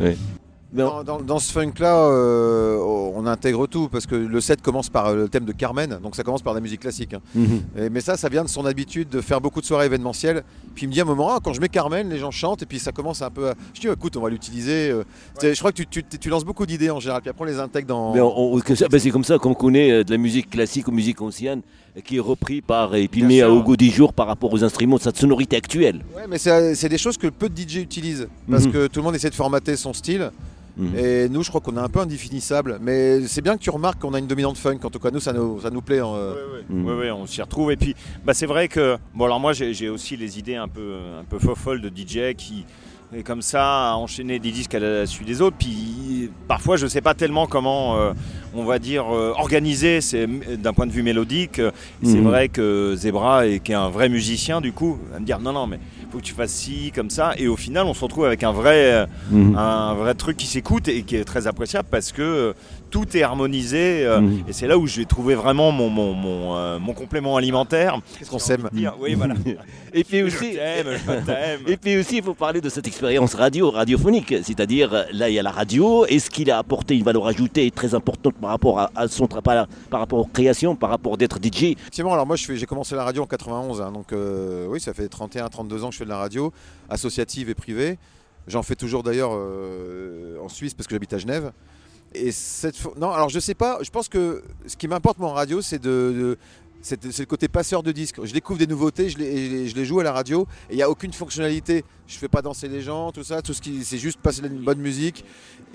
Dans, 0.74 1.04
dans- 1.04 1.22
dans 1.22 1.40
ce 1.40 1.52
funk-là, 1.52 1.96
euh, 1.96 2.78
on 3.16 3.26
intègre 3.26 3.68
tout 3.68 3.90
parce 3.90 4.06
que 4.06 4.16
le 4.16 4.40
set 4.42 4.62
commence 4.62 4.90
par 4.90 5.08
euh, 5.08 5.16
le 5.16 5.28
thème 5.30 5.44
de 5.44 5.52
Carmen, 5.52 6.00
donc 6.02 6.16
ça 6.16 6.24
commence 6.24 6.42
par 6.42 6.54
la 6.54 6.62
musique 6.62 6.80
classique. 6.80 7.14
hein. 7.14 7.20
Mhm. 7.36 7.62
Et- 7.78 7.90
mais 7.90 8.00
ça, 8.00 8.16
ça 8.16 8.30
vient 8.30 8.44
de 8.44 8.50
son 8.50 8.66
habitude 8.66 9.10
de 9.10 9.20
faire 9.20 9.42
beaucoup 9.42 9.60
de 9.60 9.66
soirées 9.66 9.88
événementielles. 9.88 10.44
Puis 10.74 10.86
il 10.86 10.88
me 10.90 10.94
dit 10.94 11.00
à 11.02 11.04
un 11.04 11.08
moment, 11.08 11.30
ah, 11.34 11.40
quand 11.44 11.52
je 11.52 11.60
mets 11.60 11.68
Carmen, 11.68 12.10
les 12.10 12.20
gens 12.20 12.32
chantent, 12.32 12.62
et 12.64 12.66
puis 12.66 12.80
ça 12.80 12.92
commence 12.94 13.22
un 13.22 13.30
peu 13.30 13.50
à. 13.50 13.54
Je 13.74 13.82
dis, 13.82 13.88
écoute, 13.88 14.16
on 14.16 14.22
va 14.22 14.30
l'utiliser. 14.30 14.92
euh. 14.92 15.04
Je 15.42 15.58
crois 15.60 15.72
que 15.74 15.82
tu, 15.84 15.88
tu- 15.88 16.04
tu 16.20 16.30
lances 16.30 16.46
beaucoup 16.46 16.66
d'idées 16.66 16.90
en 16.90 17.00
général, 17.02 17.22
puis 17.22 17.30
après 17.30 17.44
on 17.44 17.48
les 17.48 17.60
intègre 17.60 17.88
dans. 17.88 18.14
Ben, 18.14 19.00
c'est 19.00 19.12
comme 19.12 19.24
ça 19.26 19.38
qu'on 19.38 19.54
connaît 19.54 20.04
de 20.06 20.12
la 20.12 20.18
musique 20.18 20.50
classique 20.50 20.88
ou 20.88 20.92
musique 20.92 21.22
ancienne 21.22 21.62
qui 22.06 22.16
est 22.16 22.20
repris 22.22 22.62
par 22.62 22.96
et 22.96 23.10
puis 23.10 23.24
mis 23.24 23.44
au 23.44 23.62
goût 23.62 23.76
du 23.76 23.90
jour 23.90 24.14
par 24.14 24.28
rapport 24.28 24.54
aux 24.54 24.64
instruments 24.64 24.96
de 24.96 25.02
sa 25.02 25.14
sonorité 25.14 25.58
actuelle. 25.58 26.06
Ouais, 26.16 26.24
mais 26.30 26.38
c'est 26.38 26.76
c'est 26.76 26.88
des 26.88 26.98
choses 26.98 27.18
que 27.18 27.28
peu 27.28 27.50
de 27.50 27.58
DJ 27.60 27.78
utilisent 27.82 28.30
parce 28.50 28.64
Mhm. 28.66 28.72
que 28.72 28.88
tout 28.88 29.02
le 29.02 29.04
monde 29.04 29.16
essaie 29.16 29.30
de 29.30 29.36
formater 29.36 29.76
son 29.76 29.92
style. 29.92 30.32
Mhm. 30.78 30.96
Et 30.98 31.30
nous, 31.30 31.44
je 31.44 31.50
crois 31.50 31.62
qu'on 31.62 31.76
est 31.78 31.82
un 31.82 31.90
peu 31.90 32.00
indéfinissable. 32.00 32.78
Mais 32.82 33.22
c'est 33.28 33.42
bien 33.42 33.56
que 33.58 33.62
tu 33.62 33.70
remarques 33.70 34.00
qu'on 34.00 34.14
a 34.14 34.20
une 34.20 34.28
dominante 34.28 34.58
funk. 34.58 34.80
En 34.84 34.90
tout 34.90 35.00
cas, 35.00 35.12
nous, 35.12 35.20
ça 35.20 35.34
nous, 35.34 35.60
ça 35.62 35.70
nous 35.70 35.82
plaît. 35.82 36.00
hein, 36.00 36.14
euh. 36.16 36.62
Mhm. 36.70 36.86
Oui, 36.88 36.94
oui, 37.02 37.12
on 37.12 37.26
s'y 37.26 37.42
retrouve. 37.42 37.72
Et 37.72 37.78
puis, 37.78 37.96
bah, 38.26 38.34
c'est 38.34 38.46
vrai 38.46 38.68
que, 38.68 38.98
bon, 39.14 39.26
alors 39.26 39.40
moi, 39.40 39.54
j'ai 39.54 39.90
aussi 39.90 40.16
les 40.18 40.40
idées 40.40 40.56
un 40.56 40.68
peu, 40.68 40.96
un 41.20 41.24
peu 41.24 41.40
folles 41.56 41.82
de 41.82 41.90
DJ 41.90 42.34
qui, 42.36 42.66
est 43.14 43.24
comme 43.24 43.42
ça, 43.42 43.92
à 43.92 43.96
enchaîner 43.96 44.40
des 44.40 44.52
disques 44.52 44.74
à 44.74 44.80
la 44.80 45.06
suite 45.06 45.28
des 45.28 45.42
autres. 45.42 45.58
Puis, 45.60 46.32
parfois, 46.48 46.78
je 46.78 46.88
sais 46.88 47.02
pas 47.02 47.14
tellement 47.14 47.46
comment, 47.46 47.98
euh, 47.98 48.14
on 48.54 48.64
va 48.64 48.80
dire, 48.80 49.14
euh, 49.14 49.34
organiser 49.36 50.00
c'est 50.00 50.26
d'un 50.58 50.72
point 50.72 50.88
de 50.88 50.94
vue 50.94 51.04
mélodique. 51.04 51.60
Euh, 51.60 51.72
C'est 52.04 52.16
Mhm. 52.20 52.24
vrai 52.24 52.48
que 52.48 52.96
Zebra, 52.96 53.48
est, 53.48 53.60
qui 53.60 53.74
est 53.74 53.76
un 53.76 53.90
vrai 53.90 54.08
musicien, 54.08 54.62
du 54.62 54.72
coup, 54.72 54.98
va 55.12 55.20
me 55.20 55.26
dire 55.26 55.40
non, 55.42 55.52
non, 55.52 55.68
mais 55.68 55.80
faut 56.12 56.18
que 56.20 56.24
tu 56.24 56.34
fasses 56.34 56.52
ci, 56.52 56.92
comme 56.94 57.10
ça. 57.10 57.34
Et 57.38 57.48
au 57.48 57.56
final, 57.56 57.86
on 57.86 57.94
se 57.94 58.04
retrouve 58.04 58.26
avec 58.26 58.44
un 58.44 58.52
vrai, 58.52 58.92
euh, 58.94 59.06
Mhm. 59.32 59.56
un 59.58 59.94
vrai 59.96 60.14
truc 60.14 60.38
qui 60.38 60.46
s'écoute 60.48 60.88
et 60.88 61.04
qui 61.04 61.16
est 61.16 61.24
très 61.24 61.48
appréciable 61.48 61.88
parce 61.90 62.12
que 62.12 62.22
euh, 62.22 62.54
tout 62.92 63.18
est 63.18 63.24
harmonisé. 63.24 64.06
euh, 64.06 64.20
Mhm. 64.22 64.44
et 64.48 64.54
c'est 64.54 64.68
là 64.68 64.78
où 64.78 64.86
je 64.86 64.98
vais 65.00 65.06
trouver 65.06 65.34
vraiment 65.34 65.72
mon, 65.72 65.90
mon, 65.90 66.14
mon, 66.14 66.56
euh, 66.58 66.78
mon 66.78 66.94
complément 66.94 67.38
alimentaire. 67.38 68.00
Qu'est-ce 68.20 68.30
qu'on 68.30 68.38
s'aime 68.38 68.70
Dire, 68.74 68.96
Oui, 69.00 69.16
voilà. 69.16 69.34
Et 69.94 70.04
puis 70.04 70.20
Je 70.20 70.26
aussi, 70.26 70.54
t'aime, 70.54 70.88
je 70.90 71.12
t'aime. 71.26 71.62
et 71.68 71.76
puis 71.78 71.98
aussi, 71.98 72.18
il 72.18 72.24
faut 72.24 72.34
parler 72.34 72.62
de 72.62 72.70
cette 72.70 72.88
expérience 72.88 73.34
radio, 73.34 73.72
radiophonique. 73.72 74.36
C'est-à-dire, 74.44 75.06
là, 75.12 75.30
il 75.30 75.34
y 75.34 75.40
a 75.40 75.44
la 75.44 75.52
radio. 75.52 76.06
Est-ce 76.06 76.30
qu'il 76.30 76.52
a 76.52 76.58
apporté 76.60 76.96
une 76.96 77.04
valeur 77.04 77.26
ajoutée 77.28 77.72
très 77.72 77.96
importante 77.96 78.36
par 78.36 78.52
rapport 78.52 78.80
à, 78.80 78.92
à 78.96 79.08
son 79.08 79.28
par, 79.28 79.42
par 79.90 80.00
rapport 80.00 80.20
aux 80.20 80.26
créations, 80.26 80.76
par 80.76 80.90
rapport 80.92 81.18
d'être 81.18 81.38
DJ 81.42 81.64
Effectivement, 81.74 82.14
alors 82.14 82.26
moi 82.28 82.36
j'ai 82.36 82.66
commencé 82.66 82.96
la 82.96 83.04
radio 83.04 83.24
en 83.24 83.26
91, 83.26 83.82
hein, 83.82 83.92
donc 83.92 84.12
euh, 84.14 84.68
oui, 84.70 84.80
ça 84.80 84.94
fait 84.94 85.08
31-32 85.08 85.84
ans 85.84 85.88
que 85.88 85.94
je 85.94 85.98
fais 86.00 86.04
de 86.06 86.10
la 86.10 86.18
radio, 86.18 86.52
associative 86.90 87.50
et 87.50 87.56
privée. 87.56 87.98
J'en 88.48 88.64
fais 88.64 88.76
toujours 88.76 89.04
d'ailleurs 89.04 89.32
euh, 89.34 90.38
en 90.44 90.50
Suisse 90.50 90.74
parce 90.74 90.88
que 90.88 90.96
j'habite 90.96 91.14
à 91.14 91.18
Genève. 91.18 91.52
Et 92.14 92.32
cette 92.32 92.76
non, 92.98 93.12
alors 93.12 93.30
je 93.30 93.40
sais 93.40 93.54
pas, 93.54 93.80
je 93.82 93.90
pense 93.90 94.10
que 94.10 94.44
ce 94.68 94.76
qui 94.76 94.88
m'importe 94.88 95.18
moi 95.18 95.30
en 95.30 95.34
radio, 95.34 95.62
c'est 95.62 95.80
de, 95.80 96.38
c'est 96.82 97.20
le 97.20 97.26
côté 97.26 97.48
passeur 97.48 97.84
de 97.84 97.92
disques. 97.92 98.24
Je 98.24 98.34
découvre 98.34 98.60
des 98.60 98.68
nouveautés, 98.68 99.10
je 99.10 99.18
les, 99.18 99.86
joue 99.86 100.00
à 100.00 100.04
la 100.04 100.12
radio, 100.12 100.48
et 100.70 100.74
il 100.74 100.76
n'y 100.76 100.84
a 100.84 100.90
aucune 100.90 101.14
fonctionnalité. 101.14 101.84
Je 102.08 102.18
fais 102.18 102.28
pas 102.28 102.42
danser 102.42 102.68
les 102.68 102.82
gens, 102.82 103.12
tout 103.12 103.24
ça, 103.24 103.42
tout 103.42 103.54
ce 103.54 103.62
qui, 103.62 103.86
c'est 103.86 103.98
juste 103.98 104.20
passer 104.20 104.42
une 104.42 104.64
bonne 104.64 104.80
musique. 104.80 105.24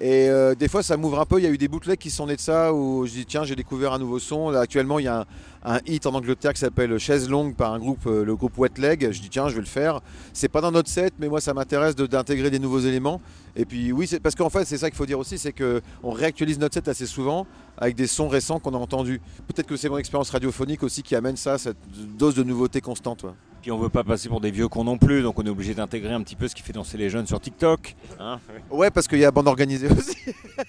Et 0.01 0.29
euh, 0.29 0.55
des 0.55 0.69
fois, 0.69 0.83
ça 0.83 0.97
m'ouvre 0.97 1.21
un 1.21 1.25
peu. 1.25 1.39
Il 1.39 1.45
y 1.45 1.47
a 1.47 1.51
eu 1.51 1.59
des 1.59 1.69
bootlegs 1.69 1.99
qui 1.99 2.11
sont 2.11 2.27
nés 2.27 2.37
de 2.37 2.41
ça 2.41 2.75
où 2.75 3.07
je 3.07 3.13
dis 3.13 3.27
tiens, 3.27 3.45
j'ai 3.45 3.57
découvert 3.57 3.93
un 3.93 3.99
nouveau 3.99 4.19
son. 4.19 4.49
Actuellement, 4.49 4.99
il 4.99 5.05
y 5.05 5.09
a 5.09 5.27
un, 5.65 5.79
hit 5.87 6.07
en 6.07 6.15
Angleterre 6.15 6.53
qui 6.53 6.61
s'appelle 6.61 6.99
Chaise 6.99 7.29
Longue 7.31 7.55
par 7.55 7.73
un 7.73 7.79
groupe, 7.79 8.07
euh, 8.07 8.25
le 8.25 8.37
groupe 8.37 8.59
Wet 8.59 8.73
Leg. 8.77 9.11
Je 9.11 9.21
dis 9.21 9.31
tiens, 9.31 9.49
je 9.49 9.55
vais 9.55 9.61
le 9.61 9.67
faire. 9.67 10.01
C'est 10.35 10.49
pas 10.49 10.61
dans 10.61 10.73
notre 10.73 10.91
set, 10.91 11.15
mais 11.19 11.29
moi, 11.29 11.41
ça 11.41 11.55
m'intéresse 11.55 11.97
d'intégrer 11.97 12.51
des 12.51 12.59
nouveaux 12.59 12.81
éléments. 12.81 13.21
Et 13.57 13.65
puis 13.65 13.91
oui, 13.93 14.07
c'est 14.07 14.21
parce 14.21 14.35
qu'en 14.35 14.51
fait, 14.51 14.65
c'est 14.67 14.79
ça 14.79 14.91
qu'il 14.91 14.97
faut 14.97 15.07
dire 15.07 15.19
aussi, 15.19 15.39
c'est 15.39 15.53
que 15.53 15.81
on 16.03 16.11
réactualise 16.11 16.59
notre 16.59 16.75
set 16.75 16.89
assez 16.89 17.07
souvent 17.07 17.47
avec 17.79 17.95
des 17.97 18.07
sons 18.07 18.29
récents 18.29 18.59
qu'on 18.61 18.75
a 18.75 18.79
entendus. 18.79 19.21
Peut-être 19.49 19.67
que 19.67 19.77
c'est 19.77 19.89
mon 19.89 19.99
expérience 19.99 20.31
radiophonique 20.31 20.83
aussi 20.83 21.03
qui 21.03 21.15
amène 21.17 21.37
ça, 21.37 21.57
cette 21.59 21.79
dose 22.19 22.35
de 22.35 22.43
nouveauté 22.43 22.81
constante. 22.81 23.25
ouais. 23.25 23.31
Puis 23.63 23.73
on 23.73 23.79
veut 23.79 23.89
pas 23.89 24.05
passer 24.05 24.29
pour 24.29 24.41
des 24.41 24.53
vieux 24.53 24.69
cons 24.69 24.85
non 24.85 24.97
plus, 24.97 25.23
donc 25.23 25.39
on 25.41 25.43
est 25.45 25.49
obligé 25.51 25.75
d'intégrer 25.75 26.13
un 26.13 26.23
petit 26.23 26.37
peu 26.37 26.47
ce 26.47 26.55
qui 26.55 26.63
fait 26.63 26.73
danser 26.73 26.97
les 26.99 27.11
jeunes 27.11 27.27
sur 27.27 27.41
TikTok. 27.41 27.97
hein. 28.21 28.39
Ouais, 28.71 28.91
parce 28.93 29.09
qu'il 29.09 29.19
y 29.19 29.25
a 29.25 29.31
bande 29.33 29.49
organisée 29.49 29.89
aussi. 29.91 30.17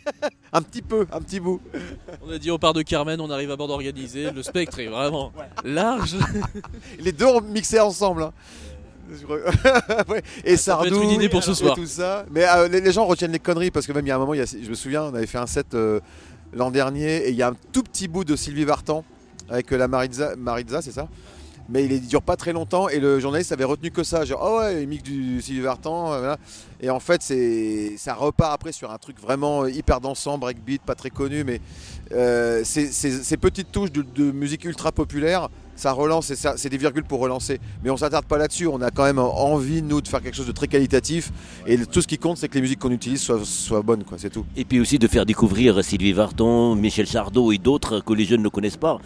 un 0.54 0.62
petit 0.64 0.82
peu, 0.82 1.06
un 1.12 1.20
petit 1.22 1.40
bout. 1.40 1.62
On 2.26 2.32
a 2.32 2.38
dit 2.40 2.50
on 2.50 2.58
part 2.58 2.74
de 2.74 2.82
Carmen, 2.82 3.20
on 3.22 3.30
arrive 3.30 3.52
à 3.52 3.56
bande 3.56 3.70
organisée. 3.70 4.32
Le 4.32 4.42
spectre 4.42 4.80
est 4.80 4.88
vraiment 4.88 5.32
large. 5.64 6.16
Les 7.00 7.12
deux 7.12 7.26
ont 7.26 7.42
mixé 7.42 7.80
ensemble. 7.80 8.24
hein. 8.24 8.34
Ouais. 10.10 10.22
Et 10.44 10.54
Ah, 10.54 10.58
ça 10.58 10.78
peut 10.78 10.88
être 10.88 10.94
Sardou, 10.94 11.02
une 11.04 11.10
idée 11.12 11.30
pour 11.30 11.44
ce 11.44 11.52
et 11.52 11.56
soir. 11.56 11.76
tout 11.76 11.86
ça. 11.86 12.26
Mais 12.32 12.46
euh, 12.48 12.68
les, 12.68 12.82
les 12.82 12.92
gens 12.92 13.06
retiennent 13.06 13.32
les 13.32 13.40
conneries 13.40 13.72
parce 13.72 13.86
que 13.88 13.92
même 13.94 14.06
il 14.06 14.10
y 14.10 14.12
a 14.12 14.16
un 14.16 14.20
moment, 14.20 14.34
il 14.34 14.40
y 14.40 14.44
a- 14.44 14.46
je 14.46 14.70
me 14.70 14.76
souviens, 14.76 15.04
on 15.04 15.14
avait 15.16 15.28
fait 15.28 15.38
un 15.38 15.48
set 15.48 15.74
euh, 15.74 16.00
l'an 16.54 16.72
dernier 16.72 17.18
et 17.28 17.30
il 17.30 17.36
y 17.36 17.42
a 17.44 17.50
un 17.50 17.56
tout 17.72 17.84
petit 17.84 18.08
bout 18.08 18.24
de 18.24 18.36
Sylvie 18.36 18.66
Vartan 18.66 19.04
avec 19.50 19.72
euh, 19.72 19.78
la 19.78 19.88
Maritza, 19.88 20.36
Maritza 20.38 20.82
c'est 20.82 20.92
ça 20.92 21.08
mais 21.70 21.84
il 21.84 21.92
ne 21.92 21.98
dure 22.08 22.22
pas 22.22 22.38
très 22.38 22.54
longtemps 22.54 22.88
et 22.88 22.98
le 23.02 23.20
journaliste 23.20 23.52
avait 23.52 23.66
retenu 23.66 23.92
que 23.92 24.02
ça. 24.02 24.24
Genre, 24.24 24.42
oh 24.42 24.60
ouais, 24.60 24.84
il 24.84 24.88
mixe 24.88 25.04
du 25.04 25.42
Sylvie 25.42 25.60
Vartan. 25.60 26.18
voilà. 26.18 26.38
Et 26.80 26.90
en 26.90 27.02
fait, 27.02 27.22
ça 27.98 28.14
repart 28.14 28.54
après 28.54 28.72
sur 28.72 28.90
un 28.90 28.98
truc 28.98 29.20
vraiment 29.20 29.66
hyper 29.66 30.00
dansant, 30.00 30.38
breakbeat, 30.38 30.82
pas 30.84 30.96
très 30.96 31.10
connu, 31.10 31.44
mais 31.44 31.60
euh, 32.14 32.62
ces 32.64 33.36
petites 33.36 33.70
touches 33.70 33.92
de, 33.92 34.02
de 34.02 34.32
musique 34.32 34.64
ultra 34.64 34.94
populaire, 34.94 35.50
ça 35.78 35.94
relance, 35.94 36.30
et 36.32 36.36
ça- 36.36 36.56
c'est 36.58 36.70
des 36.70 36.78
virgules 36.78 37.04
pour 37.06 37.20
relancer. 37.22 37.60
Mais 37.84 37.90
on 37.90 37.96
s'attarde 37.98 38.26
pas 38.26 38.38
là-dessus, 38.38 38.68
on 38.68 38.82
a 38.82 38.92
quand 38.92 39.04
même 39.06 39.20
envie, 39.20 39.82
nous, 39.82 40.02
de 40.02 40.08
faire 40.08 40.22
quelque 40.22 40.36
chose 40.36 40.48
de 40.48 40.52
très 40.52 40.68
qualitatif. 40.68 41.32
Et 41.66 41.78
tout 41.86 42.02
ce 42.02 42.08
qui 42.08 42.18
compte, 42.18 42.38
c'est 42.38 42.50
que 42.50 42.56
les 42.56 42.62
musiques 42.62 42.80
qu'on 42.80 42.92
utilise 42.92 43.22
soient, 43.22 43.40
soient 43.46 43.82
bonnes, 43.82 44.04
quoi, 44.04 44.18
c'est 44.20 44.30
tout. 44.30 44.46
Et 44.56 44.66
puis 44.66 44.80
aussi 44.82 45.00
de 45.00 45.08
faire 45.08 45.26
découvrir 45.26 45.84
Sylvie 45.84 46.12
Vartan, 46.14 46.76
Michel 46.76 47.08
Sardou 47.08 47.52
et 47.52 47.58
d'autres 47.58 48.02
que 48.02 48.14
les 48.14 48.26
jeunes 48.26 48.44
ne 48.44 48.50
connaissent 48.50 48.76
pas. 48.78 48.98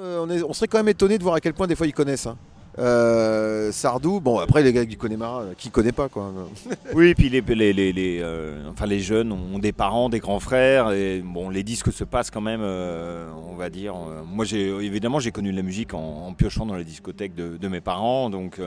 Euh, 0.00 0.24
on, 0.24 0.30
est- 0.30 0.42
on 0.44 0.52
serait 0.52 0.68
quand 0.68 0.78
même 0.78 0.88
étonné 0.88 1.18
de 1.18 1.22
voir 1.24 1.34
à 1.34 1.40
quel 1.40 1.54
point 1.54 1.66
des 1.66 1.74
fois 1.74 1.86
ils 1.86 1.92
connaissent. 1.92 2.26
hein. 2.26 2.36
Euh, 2.78 3.72
Sardou, 3.72 4.20
bon 4.20 4.38
après 4.38 4.62
les 4.62 4.72
gars 4.72 4.84
du 4.84 4.96
Connemara, 4.96 5.42
euh, 5.42 5.54
qui 5.56 5.70
connaît 5.70 5.92
pas 5.92 6.08
quoi. 6.08 6.32
Oui, 6.94 7.14
puis 7.14 7.28
les, 7.28 7.40
les, 7.40 7.72
les, 7.92 8.20
euh, 8.22 8.70
enfin, 8.70 8.86
les 8.86 9.00
jeunes 9.00 9.32
ont 9.32 9.58
des 9.58 9.72
parents, 9.72 10.08
des 10.08 10.20
grands 10.20 10.38
frères, 10.40 10.92
et 10.92 11.20
bon, 11.24 11.50
les 11.50 11.62
disques 11.64 11.92
se 11.92 12.04
passent 12.04 12.30
quand 12.30 12.40
même, 12.40 12.60
euh, 12.62 13.28
on 13.50 13.56
va 13.56 13.68
dire. 13.68 13.94
euh, 13.94 14.22
moi, 14.24 14.44
évidemment, 14.52 15.18
j'ai 15.18 15.32
connu 15.32 15.50
la 15.50 15.62
musique 15.62 15.92
en, 15.92 16.26
en 16.28 16.32
piochant 16.34 16.66
dans 16.66 16.76
les 16.76 16.84
discothèques 16.84 17.34
de, 17.34 17.56
de 17.56 17.68
mes 17.68 17.80
parents, 17.80 18.30
donc. 18.30 18.60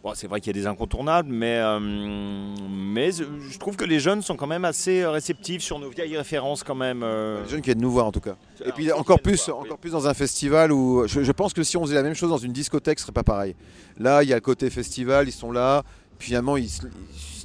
Euh, 0.00 0.08
Bon, 0.08 0.12
c'est 0.14 0.26
vrai 0.26 0.40
qu'il 0.40 0.54
y 0.56 0.58
a 0.58 0.62
des 0.62 0.66
incontournables, 0.66 1.28
mais, 1.30 1.58
euh, 1.58 1.78
mais 1.80 3.10
je 3.12 3.58
trouve 3.58 3.76
que 3.76 3.84
les 3.84 4.00
jeunes 4.00 4.22
sont 4.22 4.36
quand 4.36 4.46
même 4.46 4.64
assez 4.64 5.04
réceptifs 5.06 5.62
sur 5.62 5.78
nos 5.78 5.90
vieilles 5.90 6.16
références 6.16 6.64
quand 6.64 6.74
même. 6.74 7.02
euh. 7.02 7.42
Les 7.44 7.50
jeunes 7.50 7.60
qui 7.60 7.66
viennent 7.66 7.80
nous 7.82 7.90
voir 7.90 8.06
en 8.06 8.12
tout 8.12 8.20
cas. 8.20 8.36
Et 8.60 8.64
Alors, 8.64 8.74
puis 8.74 8.92
encore 8.92 9.20
plus, 9.20 9.44
voir, 9.46 9.58
oui. 9.60 9.66
encore 9.66 9.78
plus 9.78 9.90
dans 9.92 10.06
un 10.06 10.14
festival 10.14 10.72
où 10.72 11.06
je, 11.06 11.22
je 11.22 11.32
pense 11.32 11.52
que 11.52 11.62
si 11.62 11.76
on 11.76 11.82
faisait 11.82 11.94
la 11.96 12.02
même 12.02 12.14
chose 12.14 12.30
dans 12.30 12.38
une 12.38 12.52
discothèque, 12.52 12.98
ce 12.98 13.04
serait 13.04 13.12
pas 13.12 13.22
pareil. 13.22 13.54
Là, 13.98 14.22
il 14.22 14.28
y 14.28 14.32
a 14.32 14.36
le 14.36 14.40
côté 14.40 14.70
festival, 14.70 15.28
ils 15.28 15.32
sont 15.32 15.52
là. 15.52 15.82
Puis 16.18 16.28
finalement, 16.28 16.56
ils- 16.56 16.70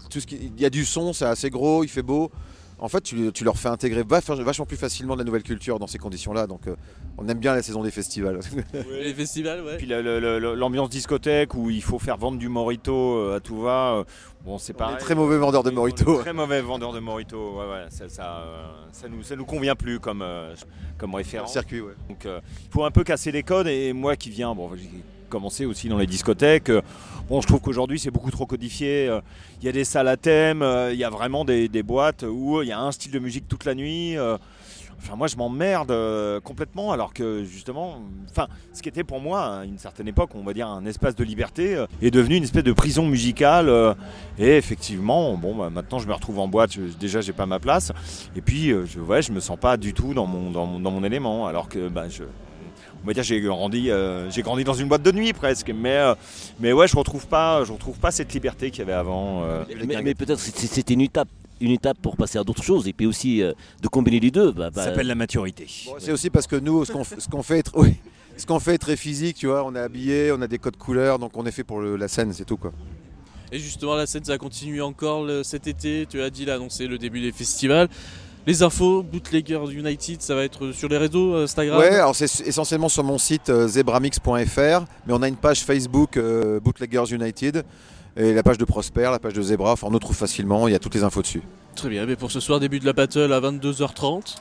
tout 0.10 0.20
ce 0.20 0.28
qui- 0.28 0.52
il 0.56 0.62
y 0.62 0.66
a 0.66 0.70
du 0.70 0.86
son, 0.86 1.14
c'est 1.14 1.26
assez 1.26 1.50
gros, 1.50 1.84
il 1.84 1.90
fait 1.90 2.02
beau. 2.04 2.32
En 2.86 2.90
fait, 2.90 3.02
tu, 3.02 3.32
tu 3.34 3.44
leur 3.44 3.58
fais 3.58 3.68
intégrer 3.70 4.04
vach- 4.04 4.30
vachement 4.42 4.66
plus 4.68 4.78
facilement 4.78 5.16
de 5.16 5.20
la 5.22 5.26
nouvelle 5.26 5.42
culture 5.44 5.80
dans 5.80 5.88
ces 5.88 5.98
conditions-là. 5.98 6.46
Donc, 6.46 6.68
euh, 6.68 6.76
on 7.18 7.28
aime 7.28 7.40
bien 7.40 7.56
la 7.56 7.64
saison 7.64 7.82
des 7.82 7.90
festivals. 7.90 8.40
Les 8.92 9.14
festivals, 9.14 9.64
ouais. 9.64 9.78
Puis 9.78 9.88
l'ambiance 9.88 10.90
discothèque 10.90 11.56
où 11.56 11.70
il 11.72 11.82
faut 11.82 11.98
faire 12.00 12.18
vendre 12.18 12.38
du 12.38 12.48
morito 12.48 12.94
euh, 13.18 13.38
à 13.38 13.40
tout 13.40 13.60
va. 13.62 13.94
euh, 13.96 14.04
Bon, 14.44 14.60
c'est 14.60 14.80
est 14.80 14.98
très 14.98 15.16
mauvais 15.16 15.38
vendeur 15.40 15.64
de 15.64 15.72
morito. 15.72 16.20
Très 16.22 16.32
mauvais 16.34 16.62
vendeur 16.62 16.94
de 16.94 17.00
morito. 17.00 17.58
Ouais, 17.58 17.66
ouais, 17.68 17.86
ça, 17.90 18.08
ça, 18.08 18.38
euh, 18.42 18.68
ça 18.92 19.08
nous, 19.10 19.24
ça 19.24 19.36
nous 19.36 19.46
convient 19.46 19.76
plus 19.76 20.00
comme, 20.00 20.22
euh, 20.22 20.54
comme 21.00 21.16
référence. 21.16 21.52
circuit, 21.54 21.82
ouais. 21.82 21.94
Donc 22.08 22.28
euh, 22.28 22.40
il 22.64 22.70
faut 22.72 22.84
un 22.86 22.92
peu 22.92 23.04
casser 23.04 23.32
les 23.32 23.42
codes 23.42 23.66
et 23.68 23.92
moi 23.94 24.16
qui 24.16 24.30
viens, 24.30 24.54
bon 24.54 24.70
commencé 25.30 25.66
aussi 25.66 25.90
dans 25.90 25.98
les 25.98 26.08
discothèques, 26.08 26.70
euh, 26.70 26.82
bon 27.30 27.42
je 27.42 27.48
trouve 27.48 27.62
qu'aujourd'hui 27.62 28.00
c'est 28.00 28.12
beaucoup 28.12 28.32
trop 28.32 28.46
codifié, 28.46 29.08
euh, 29.08 29.22
il 29.62 29.66
y 29.66 29.70
a 29.70 29.72
des 29.72 29.84
salles 29.84 30.08
à 30.08 30.18
thème, 30.18 30.62
euh, 30.62 30.92
il 30.94 31.00
y 31.00 31.04
a 31.04 31.10
vraiment 31.10 31.46
des, 31.46 31.68
boîtes 31.84 32.24
où 32.28 32.62
il 32.62 32.68
y 32.68 32.72
a 32.72 32.80
un 32.80 32.92
style 32.92 33.12
de 33.12 33.20
musique 33.20 33.48
toute 33.48 33.66
la 33.66 33.76
nuit. 33.76 34.18
euh, 34.18 34.38
Enfin, 34.98 35.18
moi, 35.18 35.28
je 35.28 35.36
m'emmerde 35.36 35.92
euh, 35.92 36.40
complètement, 36.40 36.92
alors 36.94 37.14
que 37.14 37.44
justement, 37.44 38.00
enfin, 38.32 38.48
ce 38.74 38.82
qui 38.82 38.90
était 38.90 39.04
pour 39.04 39.20
moi, 39.20 39.60
à 39.60 39.66
une 39.66 39.78
certaine 39.78 40.08
époque, 40.08 40.30
on 40.34 40.42
va 40.44 40.54
dire 40.54 40.68
un 40.68 40.86
espace 40.86 41.16
de 41.16 41.24
liberté, 41.24 41.76
euh, 41.76 41.86
est 42.02 42.12
devenu 42.12 42.38
une 42.38 42.44
espèce 42.46 42.64
de 42.64 42.72
prison 42.72 43.06
musicale. 43.06 43.68
euh, 43.70 43.94
et 44.40 44.56
effectivement, 44.58 45.36
bon, 45.38 45.54
bah, 45.54 45.70
maintenant, 45.70 46.00
je 46.00 46.08
me 46.08 46.14
retrouve 46.14 46.40
en 46.40 46.48
boîte. 46.48 46.72
je- 46.74 46.98
déjà, 46.98 47.22
j'ai 47.22 47.34
pas 47.34 47.46
ma 47.46 47.60
place. 47.60 47.92
Et 48.38 48.42
puis, 48.42 48.72
euh, 48.72 48.86
je, 48.86 49.00
ouais, 49.00 49.22
je 49.22 49.32
me 49.34 49.42
sens 49.42 49.60
pas 49.60 49.78
du 49.78 49.94
tout 49.94 50.14
dans 50.14 50.26
mon, 50.26 50.50
dans 50.50 50.66
mon, 50.66 50.80
dans 50.80 50.92
mon 50.92 51.04
élément, 51.04 51.46
alors 51.46 51.68
que, 51.70 51.88
bah, 51.90 52.08
je, 52.10 52.24
on 53.06 53.08
va 53.08 53.14
dire, 53.14 53.22
j'ai 53.24 53.40
grandi, 53.40 53.92
euh, 53.92 54.30
j'ai 54.32 54.42
grandi 54.42 54.64
dans 54.64 54.74
une 54.74 54.88
boîte 54.88 55.04
de 55.04 55.12
nuit 55.12 55.32
presque. 55.32 55.70
Mais, 55.70 55.96
euh, 55.96 56.16
mais 56.60 56.74
ouais, 56.74 56.88
je 56.88 56.98
retrouve 56.98 57.28
pas, 57.28 57.64
je 57.64 57.72
retrouve 57.72 58.00
pas 58.00 58.10
cette 58.10 58.34
liberté 58.34 58.72
qu'il 58.72 58.80
y 58.80 58.82
avait 58.82 58.94
avant. 58.94 59.44
euh, 59.44 59.64
Mais, 59.86 60.02
mais 60.02 60.16
peut-être 60.16 60.40
c'était 60.40 60.94
une 60.96 61.02
étape, 61.02 61.28
une 61.62 61.70
étape 61.72 62.00
pour 62.02 62.18
passer 62.18 62.40
à 62.40 62.44
d'autres 62.44 62.64
choses 62.64 62.88
et 62.88 62.94
puis 62.94 63.06
aussi 63.06 63.44
euh, 63.44 63.54
de 63.84 63.88
combiner 63.88 64.20
les 64.20 64.32
deux. 64.32 64.52
Bah, 64.52 64.72
bah, 64.72 64.82
ça 64.84 64.90
s'appelle 64.90 65.06
la 65.08 65.14
maturité. 65.16 65.68
Bon, 65.86 65.94
c'est 66.00 66.12
aussi 66.12 66.32
parce 66.32 66.48
que 66.48 66.56
nous, 66.56 66.84
ce 66.84 66.92
qu'on 66.92 67.04
f- 67.04 67.20
ce 67.20 67.30
qu'on 67.30 67.44
fait, 67.44 67.60
est 67.60 67.68
tr- 67.68 67.74
oui, 67.80 67.94
ce 68.38 68.46
qu'on 68.48 68.60
fait 68.60 68.74
est 68.74 68.80
très 68.80 68.98
physique, 68.98 69.38
tu 69.38 69.46
vois. 69.46 69.64
On 69.64 69.76
est 69.76 69.80
habillé, 69.80 70.32
on 70.32 70.42
a 70.42 70.48
des 70.48 70.58
codes 70.58 70.78
couleurs, 70.78 71.20
donc 71.20 71.38
on 71.38 71.46
est 71.46 71.52
fait 71.52 71.64
pour 71.64 71.80
le- 71.82 71.96
la 71.98 72.08
scène, 72.08 72.34
c'est 72.34 72.44
tout 72.46 72.58
quoi. 72.58 72.74
Et 73.52 73.60
justement, 73.60 73.94
la 73.96 74.08
scène, 74.08 74.26
ça 74.26 74.38
continue 74.40 74.82
encore 74.82 75.24
le- 75.24 75.44
cet 75.44 75.68
été. 75.68 76.08
Tu 76.10 76.20
as 76.20 76.32
dit, 76.32 76.46
là, 76.46 76.56
annoncé 76.56 76.88
le 76.88 76.98
début 76.98 77.22
des 77.22 77.32
festivals. 77.32 77.88
Les 78.48 78.62
infos, 78.62 79.02
Bootleggers 79.02 79.72
United, 79.72 80.22
ça 80.22 80.36
va 80.36 80.44
être 80.44 80.72
sur 80.72 80.88
les 80.88 80.98
réseaux, 80.98 81.36
Instagram 81.36 81.80
Ouais, 81.80 81.96
alors 81.96 82.16
c'est 82.16 82.46
essentiellement 82.46 82.90
sur 82.90 83.04
mon 83.04 83.18
site 83.18 83.50
euh, 83.50 83.68
zebramix.fr, 83.68 84.86
mais 85.08 85.14
on 85.14 85.22
a 85.24 85.28
une 85.28 85.36
page 85.36 85.62
Facebook 85.64 86.18
euh, 86.18 86.60
Bootleggers 86.60 87.12
United 87.14 87.64
et 88.18 88.34
la 88.34 88.44
page 88.44 88.58
de 88.60 88.66
Prosper, 88.66 89.10
la 89.12 89.20
page 89.20 89.34
de 89.34 89.42
Zebra. 89.42 89.72
Enfin, 89.74 89.88
on 89.88 89.92
nous 89.92 90.00
trouve 90.00 90.16
facilement, 90.16 90.68
il 90.68 90.72
y 90.72 90.76
a 90.76 90.80
toutes 90.80 90.94
les 90.96 91.04
infos 91.04 91.22
dessus. 91.24 91.42
Très 91.76 91.90
bien, 91.90 92.06
mais 92.06 92.16
pour 92.16 92.32
ce 92.32 92.40
soir, 92.40 92.60
début 92.60 92.80
de 92.80 92.86
la 92.86 92.94
battle 92.94 93.34
à 93.34 93.42
22h30. 93.42 94.36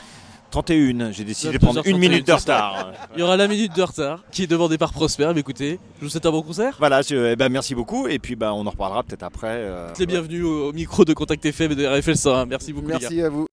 31, 0.51 1.11
j'ai 1.11 1.25
décidé 1.25 1.49
de 1.49 1.59
22 1.59 1.67
prendre 1.67 1.83
une 1.89 1.99
minute 1.99 2.25
de 2.29 2.33
retard. 2.33 2.93
Il 3.17 3.21
y 3.21 3.23
aura 3.25 3.37
la 3.37 3.49
minute 3.49 3.75
de 3.75 3.83
retard 3.83 4.23
qui 4.31 4.45
est 4.45 4.47
demandée 4.47 4.79
par 4.79 4.93
Prosper. 4.93 5.33
Mais 5.35 5.41
écoutez, 5.41 5.81
je 5.99 6.05
vous 6.05 6.11
souhaite 6.11 6.27
un 6.27 6.31
bon 6.31 6.43
concert. 6.43 6.77
Voilà, 6.79 7.03
je- 7.03 7.33
eh 7.33 7.35
ben, 7.35 7.49
merci 7.49 7.75
beaucoup. 7.75 8.07
Et 8.07 8.21
puis 8.21 8.37
bah, 8.37 8.55
on 8.55 8.65
en 8.65 8.71
reparlera 8.71 9.03
peut-être 9.03 9.25
après. 9.25 9.49
euh, 9.51 9.89
Les 9.99 10.07
bienvenus 10.07 10.45
au, 10.45 10.69
au 10.69 10.73
micro 10.73 11.05
de 11.05 11.13
Contact 11.13 11.45
FM 11.45 11.73
et 11.73 11.75
de 11.75 11.85
RFL 11.85 12.17
101. 12.17 12.47
Merci 12.47 12.73
beaucoup, 12.73 12.87
les 12.87 12.93
gars. 12.93 12.99
Merci 13.01 13.23
à 13.23 13.31
vous. 13.31 13.47